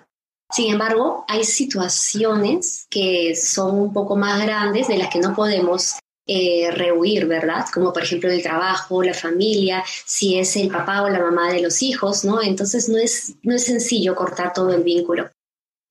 Sin 0.51 0.73
embargo, 0.73 1.25
hay 1.29 1.45
situaciones 1.45 2.87
que 2.91 3.37
son 3.37 3.79
un 3.79 3.93
poco 3.93 4.17
más 4.17 4.43
grandes 4.43 4.89
de 4.89 4.99
las 4.99 5.11
que 5.11 5.21
no 5.21 5.35
podemos 5.35 5.99
eh, 6.33 6.71
rehuir, 6.71 7.27
¿verdad? 7.27 7.67
Como 7.75 7.93
por 7.93 8.05
ejemplo 8.05 8.31
el 8.31 8.41
trabajo, 8.41 9.03
la 9.03 9.15
familia, 9.15 9.83
si 10.07 10.39
es 10.39 10.55
el 10.55 10.69
papá 10.69 11.03
o 11.03 11.09
la 11.09 11.19
mamá 11.19 11.53
de 11.53 11.61
los 11.61 11.83
hijos, 11.83 12.25
¿no? 12.25 12.41
Entonces 12.41 12.89
no 12.89 12.99
es, 12.99 13.35
no 13.43 13.53
es 13.53 13.65
sencillo 13.65 14.15
cortar 14.15 14.53
todo 14.53 14.73
el 14.73 14.85
vínculo. 14.85 15.29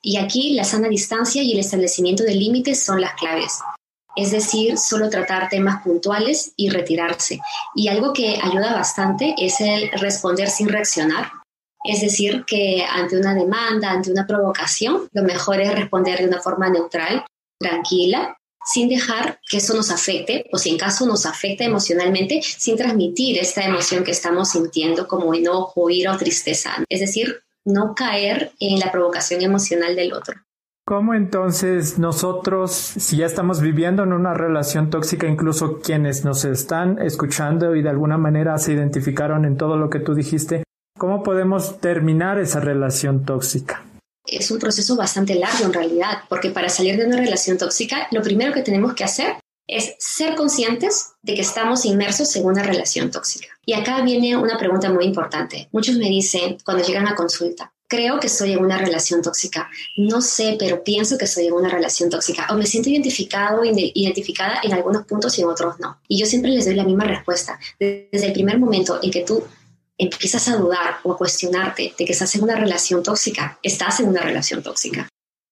Y 0.01 0.15
aquí 0.15 0.53
la 0.53 0.63
sana 0.63 0.87
distancia 0.87 1.43
y 1.43 1.51
el 1.51 1.59
establecimiento 1.59 2.23
de 2.23 2.35
límites 2.35 2.81
son 2.81 3.01
las 3.01 3.15
claves. 3.15 3.59
Es 4.15 4.31
decir, 4.31 4.77
solo 4.77 5.09
tratar 5.09 5.49
temas 5.49 5.83
puntuales 5.83 6.53
y 6.55 6.69
retirarse. 6.69 7.41
Y 7.75 7.89
algo 7.89 8.13
que 8.13 8.39
ayuda 8.41 8.73
bastante 8.73 9.35
es 9.37 9.59
el 9.59 9.91
responder 9.99 10.49
sin 10.49 10.69
reaccionar. 10.69 11.33
Es 11.83 11.99
decir, 11.99 12.45
que 12.45 12.85
ante 12.89 13.17
una 13.17 13.33
demanda, 13.33 13.91
ante 13.91 14.09
una 14.09 14.25
provocación, 14.25 15.09
lo 15.11 15.23
mejor 15.23 15.59
es 15.59 15.75
responder 15.75 16.19
de 16.19 16.27
una 16.27 16.41
forma 16.41 16.69
neutral, 16.69 17.25
tranquila, 17.59 18.37
sin 18.71 18.87
dejar 18.87 19.39
que 19.49 19.57
eso 19.57 19.73
nos 19.73 19.89
afecte, 19.89 20.45
o 20.51 20.57
si 20.57 20.69
en 20.69 20.77
caso 20.77 21.07
nos 21.07 21.25
afecta 21.25 21.63
emocionalmente, 21.63 22.41
sin 22.43 22.75
transmitir 22.75 23.39
esta 23.39 23.63
emoción 23.63 24.03
que 24.03 24.11
estamos 24.11 24.49
sintiendo 24.49 25.07
como 25.07 25.33
enojo, 25.33 25.89
ira 25.89 26.13
o 26.13 26.17
tristeza. 26.17 26.71
Es 26.87 26.99
decir, 26.99 27.41
no 27.65 27.95
caer 27.95 28.51
en 28.59 28.79
la 28.79 28.91
provocación 28.91 29.41
emocional 29.41 29.95
del 29.95 30.13
otro. 30.13 30.35
¿Cómo 30.85 31.13
entonces 31.13 31.99
nosotros, 31.99 32.71
si 32.71 33.17
ya 33.17 33.25
estamos 33.25 33.59
viviendo 33.59 34.03
en 34.03 34.13
una 34.13 34.33
relación 34.33 34.89
tóxica, 34.89 35.27
incluso 35.27 35.79
quienes 35.79 36.23
nos 36.23 36.45
están 36.45 36.99
escuchando 36.99 37.75
y 37.75 37.81
de 37.81 37.89
alguna 37.89 38.17
manera 38.17 38.57
se 38.57 38.73
identificaron 38.73 39.45
en 39.45 39.57
todo 39.57 39.77
lo 39.77 39.89
que 39.89 39.99
tú 39.99 40.13
dijiste, 40.15 40.63
cómo 40.97 41.23
podemos 41.23 41.79
terminar 41.79 42.39
esa 42.39 42.59
relación 42.59 43.23
tóxica? 43.23 43.83
Es 44.25 44.51
un 44.51 44.59
proceso 44.59 44.95
bastante 44.95 45.35
largo 45.35 45.65
en 45.65 45.73
realidad, 45.73 46.23
porque 46.29 46.51
para 46.51 46.69
salir 46.69 46.97
de 46.97 47.05
una 47.05 47.17
relación 47.17 47.57
tóxica, 47.57 48.07
lo 48.11 48.21
primero 48.21 48.53
que 48.53 48.61
tenemos 48.61 48.93
que 48.93 49.03
hacer 49.03 49.35
es 49.67 49.95
ser 49.99 50.35
conscientes 50.35 51.11
de 51.21 51.35
que 51.35 51.41
estamos 51.41 51.85
inmersos 51.85 52.35
en 52.35 52.45
una 52.45 52.63
relación 52.63 53.11
tóxica. 53.11 53.47
Y 53.65 53.73
acá 53.73 54.01
viene 54.01 54.35
una 54.35 54.57
pregunta 54.57 54.91
muy 54.91 55.05
importante. 55.05 55.69
Muchos 55.71 55.95
me 55.95 56.09
dicen 56.09 56.57
cuando 56.65 56.83
llegan 56.83 57.07
a 57.07 57.15
consulta, 57.15 57.71
creo 57.89 58.19
que 58.19 58.27
estoy 58.27 58.53
en 58.53 58.63
una 58.63 58.77
relación 58.77 59.21
tóxica. 59.21 59.69
No 59.97 60.21
sé, 60.21 60.55
pero 60.57 60.83
pienso 60.83 61.17
que 61.17 61.25
estoy 61.25 61.47
en 61.47 61.53
una 61.53 61.69
relación 61.69 62.09
tóxica. 62.09 62.47
O 62.51 62.55
me 62.55 62.65
siento 62.65 62.89
identificado, 62.89 63.63
identificada 63.65 64.59
en 64.63 64.73
algunos 64.73 65.05
puntos 65.05 65.37
y 65.37 65.41
en 65.41 65.49
otros 65.49 65.79
no. 65.79 65.99
Y 66.07 66.19
yo 66.19 66.25
siempre 66.25 66.51
les 66.51 66.65
doy 66.65 66.75
la 66.75 66.83
misma 66.83 67.05
respuesta. 67.05 67.59
Desde 67.79 68.27
el 68.27 68.33
primer 68.33 68.59
momento 68.59 68.99
en 69.01 69.11
que 69.11 69.23
tú 69.23 69.43
empiezas 69.99 70.47
a 70.47 70.55
dudar 70.55 70.97
o 71.03 71.13
a 71.13 71.17
cuestionarte 71.17 71.93
de 71.95 72.05
que 72.05 72.13
estás 72.13 72.33
en 72.35 72.43
una 72.43 72.55
relación 72.55 73.03
tóxica, 73.03 73.59
estás 73.61 73.99
en 73.99 74.07
una 74.07 74.21
relación 74.21 74.63
tóxica. 74.63 75.07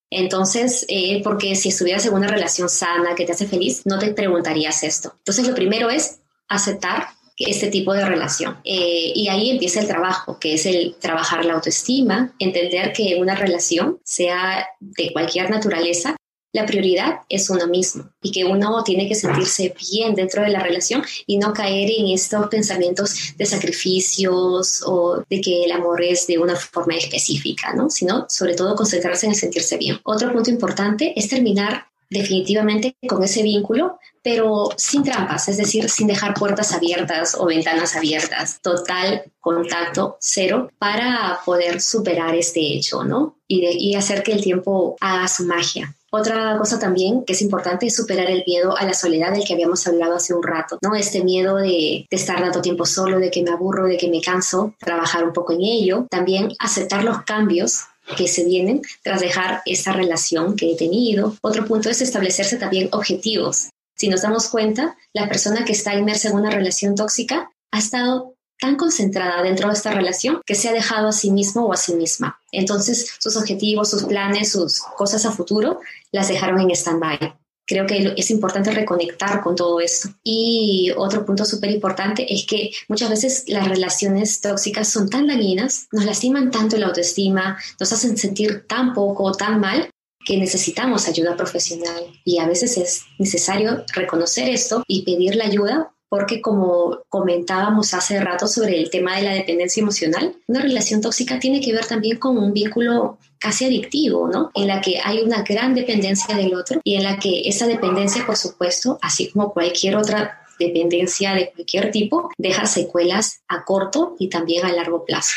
Entonces, 0.10 0.86
eh, 0.88 1.22
porque 1.22 1.56
si 1.56 1.70
estuvieras 1.70 2.06
en 2.06 2.14
una 2.14 2.28
relación 2.28 2.70
sana 2.70 3.14
que 3.14 3.26
te 3.26 3.34
hace 3.34 3.46
feliz, 3.46 3.82
no 3.86 4.00
te 4.00 4.14
preguntarías 4.14 4.84
esto. 4.84 5.14
Entonces, 5.18 5.48
lo 5.48 5.54
primero 5.54 5.90
es 5.90 6.20
aceptar 6.48 7.10
este 7.38 7.68
tipo 7.68 7.94
de 7.94 8.06
relación. 8.06 8.58
Eh, 8.64 9.12
y 9.14 9.28
ahí 9.28 9.52
empieza 9.52 9.82
el 9.82 9.88
trabajo, 9.88 10.40
que 10.40 10.54
es 10.54 10.66
el 10.66 10.96
trabajar 11.00 11.46
la 11.46 11.54
autoestima, 11.54 12.34
entender 12.40 12.94
que 12.94 13.18
una 13.20 13.36
relación, 13.36 14.00
sea 14.04 14.66
de 14.80 15.12
cualquier 15.12 15.50
naturaleza, 15.50 16.16
la 16.58 16.66
prioridad 16.66 17.20
es 17.30 17.52
uno 17.52 17.68
mismo 17.68 18.10
y 18.22 18.32
que 18.32 18.44
uno 18.44 18.84
tiene 18.84 19.08
que 19.08 19.14
sentirse 19.14 19.76
bien 19.80 20.16
dentro 20.16 20.42
de 20.42 20.50
la 20.50 20.60
relación 20.60 21.04
y 21.28 21.38
no 21.38 21.54
caer 21.54 21.92
en 22.00 22.08
estos 22.08 22.48
pensamientos 22.48 23.36
de 23.38 23.46
sacrificios 23.46 24.82
o 24.86 25.24
de 25.30 25.40
que 25.40 25.66
el 25.66 25.72
amor 25.72 26.02
es 26.02 26.26
de 26.26 26.40
una 26.40 26.56
forma 26.56 26.96
específica, 26.96 27.74
¿no? 27.74 27.92
Sino 27.92 28.26
sobre 28.28 28.56
todo 28.56 28.76
concentrarse 28.76 29.28
en 29.28 29.36
sentirse 29.36 29.78
bien. 29.78 30.00
Otro 30.04 30.34
punto 30.34 30.50
importante 30.50 31.14
es 31.16 31.30
terminar 31.30 31.86
definitivamente 32.10 32.96
con 33.08 33.24
ese 33.24 33.44
vínculo, 33.44 34.00
pero 34.24 34.70
sin 34.76 35.04
trampas, 35.04 35.48
es 35.48 35.58
decir, 35.58 35.90
sin 35.90 36.08
dejar 36.08 36.34
puertas 36.34 36.74
abiertas 36.74 37.36
o 37.40 37.46
ventanas 37.46 37.96
abiertas, 37.96 38.60
total 38.62 39.24
contacto 39.40 40.18
cero 40.20 40.70
para 40.78 41.40
poder 41.46 41.82
superar 41.82 42.36
este 42.36 42.60
hecho, 42.60 43.04
¿no? 43.04 43.36
Y, 43.48 43.66
y 43.66 43.96
hacer 43.96 44.24
que 44.24 44.34
el 44.34 44.42
tiempo 44.42 44.98
haga 45.00 45.28
su 45.28 45.46
magia. 45.46 45.94
Otra 46.10 46.58
cosa 46.58 46.80
también 46.80 47.26
que 47.26 47.34
es 47.34 47.42
importante 47.42 47.86
es 47.86 47.96
superar 47.96 48.30
el 48.30 48.44
miedo 48.48 48.78
a 48.78 48.86
la 48.86 48.94
soledad 48.94 49.34
del 49.34 49.44
que 49.44 49.54
habíamos 49.54 49.86
hablado 49.88 50.16
hace 50.16 50.34
un 50.34 50.42
rato, 50.42 50.80
¿no? 50.82 50.96
Este 50.96 51.24
miedo 51.24 51.58
de, 51.58 52.06
de, 52.10 52.18
estar 52.18 52.40
tanto 52.40 52.62
tiempo 52.62 52.86
solo, 52.86 53.20
de 53.20 53.30
que 53.30 53.44
me 53.44 53.52
aburro, 53.52 53.88
de 53.88 53.98
que 53.98 54.10
me 54.10 54.22
canso, 54.22 54.74
trabajar 54.80 55.26
un 55.26 55.34
poco 55.34 55.54
en 55.54 55.62
ello. 55.62 56.08
También 56.10 56.54
aceptar 56.60 57.04
los 57.04 57.24
cambios 57.24 57.84
que 58.16 58.28
se 58.28 58.46
vienen 58.46 58.82
tras 59.04 59.22
dejar 59.22 59.62
esa 59.66 59.92
relación 59.94 60.56
que 60.56 60.72
he 60.72 60.78
tenido. 60.78 61.36
Otro 61.42 61.66
punto 61.66 61.90
es 61.90 62.02
establecerse 62.02 62.58
también 62.58 62.90
objetivos. 62.92 63.70
Si 63.96 64.08
nos 64.08 64.22
damos 64.22 64.48
cuenta, 64.48 64.96
la 65.14 65.28
persona 65.28 65.66
que 65.66 65.72
está 65.72 65.96
inmersa 65.96 66.30
en 66.30 66.36
una 66.36 66.52
relación 66.52 66.96
tóxica 66.96 67.50
ha 67.72 67.80
estado 67.80 68.36
tan 68.60 68.76
concentrada 68.76 69.44
dentro 69.44 69.68
de 69.68 69.74
esta 69.74 69.92
relación 69.92 70.42
que 70.46 70.56
se 70.56 70.70
ha 70.70 70.74
dejado 70.74 71.10
a 71.10 71.12
sí 71.12 71.32
mismo 71.32 71.66
o 71.66 71.74
a 71.74 71.78
sí 71.78 71.94
misma. 71.94 72.40
Entonces, 72.52 73.16
sus 73.20 73.36
objetivos, 73.36 73.90
sus 73.90 74.04
planes, 74.04 74.52
sus 74.52 74.82
cosas 74.96 75.26
a 75.26 75.32
futuro 75.32 75.80
las 76.12 76.28
dejaron 76.28 76.60
en 76.62 76.72
stand-by. 76.72 77.36
Creo 77.68 77.86
que 77.86 78.14
es 78.16 78.32
importante 78.32 78.72
reconectar 78.72 79.42
con 79.42 79.56
todo 79.56 79.82
esto. 79.82 80.10
Y 80.24 80.92
otro 80.96 81.26
punto 81.26 81.44
súper 81.44 81.70
importante 81.70 82.34
es 82.34 82.46
que 82.48 82.72
muchas 82.88 83.10
veces 83.10 83.44
las 83.48 83.68
relaciones 83.68 84.40
tóxicas 84.40 84.88
son 84.88 85.10
tan 85.10 85.28
dañinas, 85.28 85.88
nos 85.92 86.06
lastiman 86.06 86.50
tanto 86.50 86.78
la 86.78 86.88
autoestima, 86.88 87.58
nos 87.78 87.92
hacen 87.92 88.18
sentir 88.18 88.66
tan 88.68 88.94
poco, 88.94 89.34
tan 89.34 89.60
mal, 89.60 89.90
que 90.26 90.38
necesitamos 90.38 91.08
ayuda 91.08 91.36
profesional. 91.36 92.04
Y 92.24 92.40
a 92.40 92.48
veces 92.48 92.78
es 92.78 93.04
necesario 93.20 93.84
reconocer 93.94 94.50
esto 94.50 94.84
y 94.88 95.04
pedir 95.04 95.36
la 95.36 95.46
ayuda 95.46 95.92
porque 96.10 96.42
como 96.42 97.00
comentábamos 97.10 97.94
hace 97.94 98.20
rato 98.22 98.48
sobre 98.48 98.80
el 98.80 98.90
tema 98.90 99.18
de 99.18 99.24
la 99.24 99.34
dependencia 99.34 99.82
emocional, 99.82 100.36
una 100.48 100.62
relación 100.62 101.02
tóxica 101.02 101.40
tiene 101.40 101.60
que 101.60 101.74
ver 101.74 101.86
también 101.86 102.18
con 102.18 102.38
un 102.38 102.54
vínculo 102.54 103.18
casi 103.40 103.66
adictivo, 103.66 104.28
¿no? 104.28 104.52
En 104.54 104.68
la 104.68 104.82
que 104.82 105.00
hay 105.04 105.22
una 105.22 105.44
gran 105.44 105.76
dependencia 105.76 106.36
del 106.36 106.54
otro 106.54 106.82
y 106.84 106.96
en 106.96 107.04
la 107.04 107.18
que 107.18 107.48
esa 107.48 107.68
dependencia, 107.68 108.26
por 108.26 108.36
supuesto, 108.36 108.98
así 109.02 109.30
como 109.32 109.54
cualquier 109.54 109.96
otra 109.96 110.42
dependencia 110.60 111.34
de 111.34 111.52
cualquier 111.52 111.92
tipo, 111.92 112.30
deja 112.38 112.66
secuelas 112.66 113.42
a 113.48 113.64
corto 113.64 114.16
y 114.20 114.30
también 114.30 114.66
a 114.66 114.72
largo 114.72 115.06
plazo. 115.06 115.36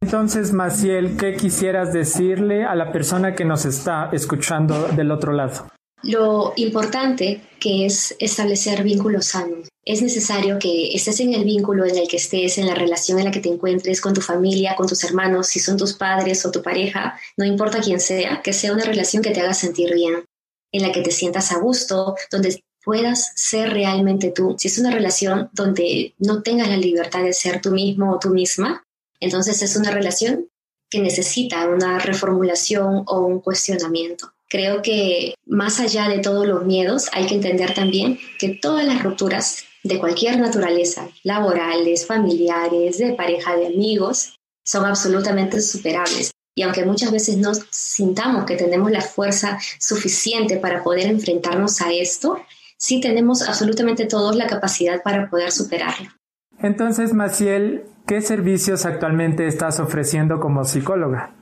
Entonces, 0.00 0.52
Maciel, 0.52 1.16
¿qué 1.16 1.34
quisieras 1.34 1.92
decirle 1.92 2.64
a 2.64 2.74
la 2.74 2.92
persona 2.92 3.34
que 3.34 3.44
nos 3.44 3.64
está 3.64 4.10
escuchando 4.12 4.88
del 4.88 5.10
otro 5.10 5.32
lado? 5.32 5.68
Lo 6.02 6.52
importante 6.56 7.40
que 7.58 7.86
es 7.86 8.14
establecer 8.18 8.82
vínculos 8.84 9.26
sanos. 9.26 9.68
Es 9.84 10.00
necesario 10.02 10.58
que 10.58 10.94
estés 10.94 11.18
en 11.20 11.34
el 11.34 11.44
vínculo 11.44 11.84
en 11.86 11.96
el 11.96 12.06
que 12.06 12.18
estés, 12.18 12.58
en 12.58 12.66
la 12.66 12.74
relación 12.74 13.18
en 13.18 13.24
la 13.24 13.30
que 13.30 13.40
te 13.40 13.48
encuentres 13.48 14.00
con 14.00 14.14
tu 14.14 14.20
familia, 14.20 14.76
con 14.76 14.86
tus 14.86 15.02
hermanos, 15.02 15.48
si 15.48 15.60
son 15.60 15.76
tus 15.76 15.94
padres 15.94 16.44
o 16.44 16.50
tu 16.50 16.62
pareja, 16.62 17.18
no 17.36 17.44
importa 17.44 17.80
quién 17.80 17.98
sea, 17.98 18.42
que 18.42 18.52
sea 18.52 18.72
una 18.72 18.84
relación 18.84 19.22
que 19.22 19.30
te 19.30 19.40
haga 19.40 19.54
sentir 19.54 19.92
bien, 19.94 20.24
en 20.72 20.82
la 20.82 20.92
que 20.92 21.00
te 21.00 21.10
sientas 21.10 21.50
a 21.52 21.58
gusto, 21.58 22.14
donde 22.30 22.62
puedas 22.84 23.32
ser 23.34 23.70
realmente 23.70 24.30
tú. 24.30 24.54
Si 24.58 24.68
es 24.68 24.78
una 24.78 24.90
relación 24.90 25.48
donde 25.52 26.14
no 26.18 26.42
tengas 26.42 26.68
la 26.68 26.76
libertad 26.76 27.22
de 27.22 27.32
ser 27.32 27.60
tú 27.60 27.70
mismo 27.70 28.12
o 28.12 28.18
tú 28.18 28.30
misma, 28.30 28.84
entonces 29.20 29.62
es 29.62 29.74
una 29.74 29.90
relación 29.90 30.48
que 30.90 31.00
necesita 31.00 31.66
una 31.66 31.98
reformulación 31.98 33.04
o 33.06 33.20
un 33.20 33.40
cuestionamiento. 33.40 34.32
Creo 34.48 34.80
que 34.80 35.34
más 35.46 35.78
allá 35.78 36.08
de 36.08 36.20
todos 36.20 36.46
los 36.46 36.64
miedos, 36.64 37.08
hay 37.12 37.26
que 37.26 37.34
entender 37.34 37.74
también 37.74 38.18
que 38.38 38.48
todas 38.48 38.86
las 38.86 39.02
rupturas 39.02 39.64
de 39.84 39.98
cualquier 39.98 40.38
naturaleza, 40.38 41.08
laborales, 41.22 42.06
familiares, 42.06 42.98
de 42.98 43.12
pareja, 43.12 43.56
de 43.56 43.66
amigos, 43.66 44.36
son 44.64 44.86
absolutamente 44.86 45.60
superables. 45.60 46.30
Y 46.56 46.62
aunque 46.62 46.84
muchas 46.84 47.12
veces 47.12 47.36
no 47.36 47.52
sintamos 47.70 48.44
que 48.44 48.56
tenemos 48.56 48.90
la 48.90 49.00
fuerza 49.00 49.58
suficiente 49.78 50.56
para 50.56 50.82
poder 50.82 51.06
enfrentarnos 51.06 51.80
a 51.80 51.92
esto, 51.92 52.40
sí 52.76 53.00
tenemos 53.00 53.42
absolutamente 53.42 54.06
todos 54.06 54.34
la 54.34 54.46
capacidad 54.46 55.02
para 55.02 55.30
poder 55.30 55.52
superarlo. 55.52 56.10
Entonces, 56.58 57.12
Maciel, 57.12 57.84
¿qué 58.06 58.20
servicios 58.20 58.86
actualmente 58.86 59.46
estás 59.46 59.78
ofreciendo 59.78 60.40
como 60.40 60.64
psicóloga? 60.64 61.37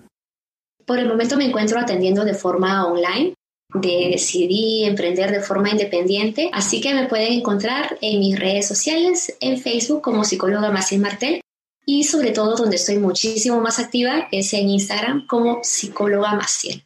Por 0.87 1.01
el 1.01 1.09
momento 1.09 1.37
me 1.37 1.47
encuentro 1.47 1.81
atendiendo 1.81 2.25
de 2.25 2.35
forma 2.35 2.87
online. 2.87 3.35
Decidí 3.75 4.85
emprender 4.85 5.33
de 5.33 5.41
forma 5.41 5.71
independiente, 5.71 6.49
así 6.53 6.81
que 6.81 6.95
me 6.95 7.09
pueden 7.09 7.33
encontrar 7.33 7.99
en 8.01 8.21
mis 8.21 8.39
redes 8.39 8.69
sociales, 8.69 9.37
en 9.41 9.59
Facebook 9.59 10.01
como 10.01 10.23
psicóloga 10.25 10.71
Maciel 10.71 11.01
Martel 11.01 11.41
y 11.85 12.05
sobre 12.05 12.31
todo 12.31 12.57
donde 12.57 12.77
estoy 12.77 12.99
muchísimo 12.99 13.61
más 13.61 13.81
activa 13.81 14.29
es 14.31 14.55
en 14.55 14.69
Instagram 14.69 15.27
como 15.27 15.59
psicóloga 15.63 16.35
Maciel. 16.35 16.85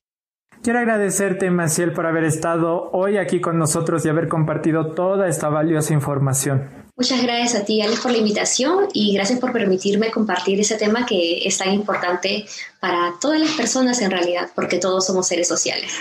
Quiero 0.62 0.78
agradecerte, 0.78 1.50
Maciel, 1.50 1.92
por 1.92 2.06
haber 2.06 2.24
estado 2.24 2.90
hoy 2.92 3.18
aquí 3.18 3.40
con 3.40 3.58
nosotros 3.58 4.04
y 4.04 4.08
haber 4.08 4.28
compartido 4.28 4.92
toda 4.92 5.28
esta 5.28 5.48
valiosa 5.48 5.94
información. 5.94 6.79
Muchas 7.00 7.22
gracias 7.22 7.62
a 7.62 7.64
ti, 7.64 7.80
Alex, 7.80 8.00
por 8.00 8.12
la 8.12 8.18
invitación 8.18 8.88
y 8.92 9.14
gracias 9.14 9.40
por 9.40 9.54
permitirme 9.54 10.10
compartir 10.10 10.60
ese 10.60 10.76
tema 10.76 11.06
que 11.06 11.48
es 11.48 11.56
tan 11.56 11.72
importante 11.72 12.44
para 12.78 13.14
todas 13.18 13.40
las 13.40 13.52
personas 13.52 14.02
en 14.02 14.10
realidad, 14.10 14.50
porque 14.54 14.76
todos 14.76 15.06
somos 15.06 15.26
seres 15.26 15.48
sociales. 15.48 15.98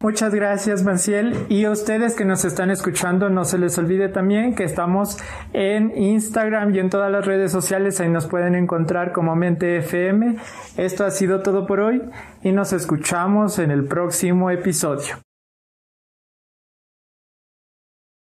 Muchas 0.00 0.32
gracias, 0.32 0.84
Maciel. 0.84 1.34
Y 1.48 1.64
a 1.64 1.72
ustedes 1.72 2.14
que 2.14 2.24
nos 2.24 2.44
están 2.44 2.70
escuchando, 2.70 3.28
no 3.30 3.44
se 3.44 3.58
les 3.58 3.76
olvide 3.78 4.10
también 4.10 4.54
que 4.54 4.62
estamos 4.62 5.16
en 5.54 6.00
Instagram 6.00 6.72
y 6.72 6.78
en 6.78 6.88
todas 6.88 7.10
las 7.10 7.26
redes 7.26 7.50
sociales. 7.50 7.98
Ahí 7.98 8.08
nos 8.08 8.28
pueden 8.28 8.54
encontrar 8.54 9.10
como 9.10 9.34
Mente 9.34 9.78
FM. 9.78 10.36
Esto 10.76 11.04
ha 11.04 11.10
sido 11.10 11.42
todo 11.42 11.66
por 11.66 11.80
hoy 11.80 12.00
y 12.44 12.52
nos 12.52 12.72
escuchamos 12.72 13.58
en 13.58 13.72
el 13.72 13.86
próximo 13.86 14.52
episodio. 14.52 15.16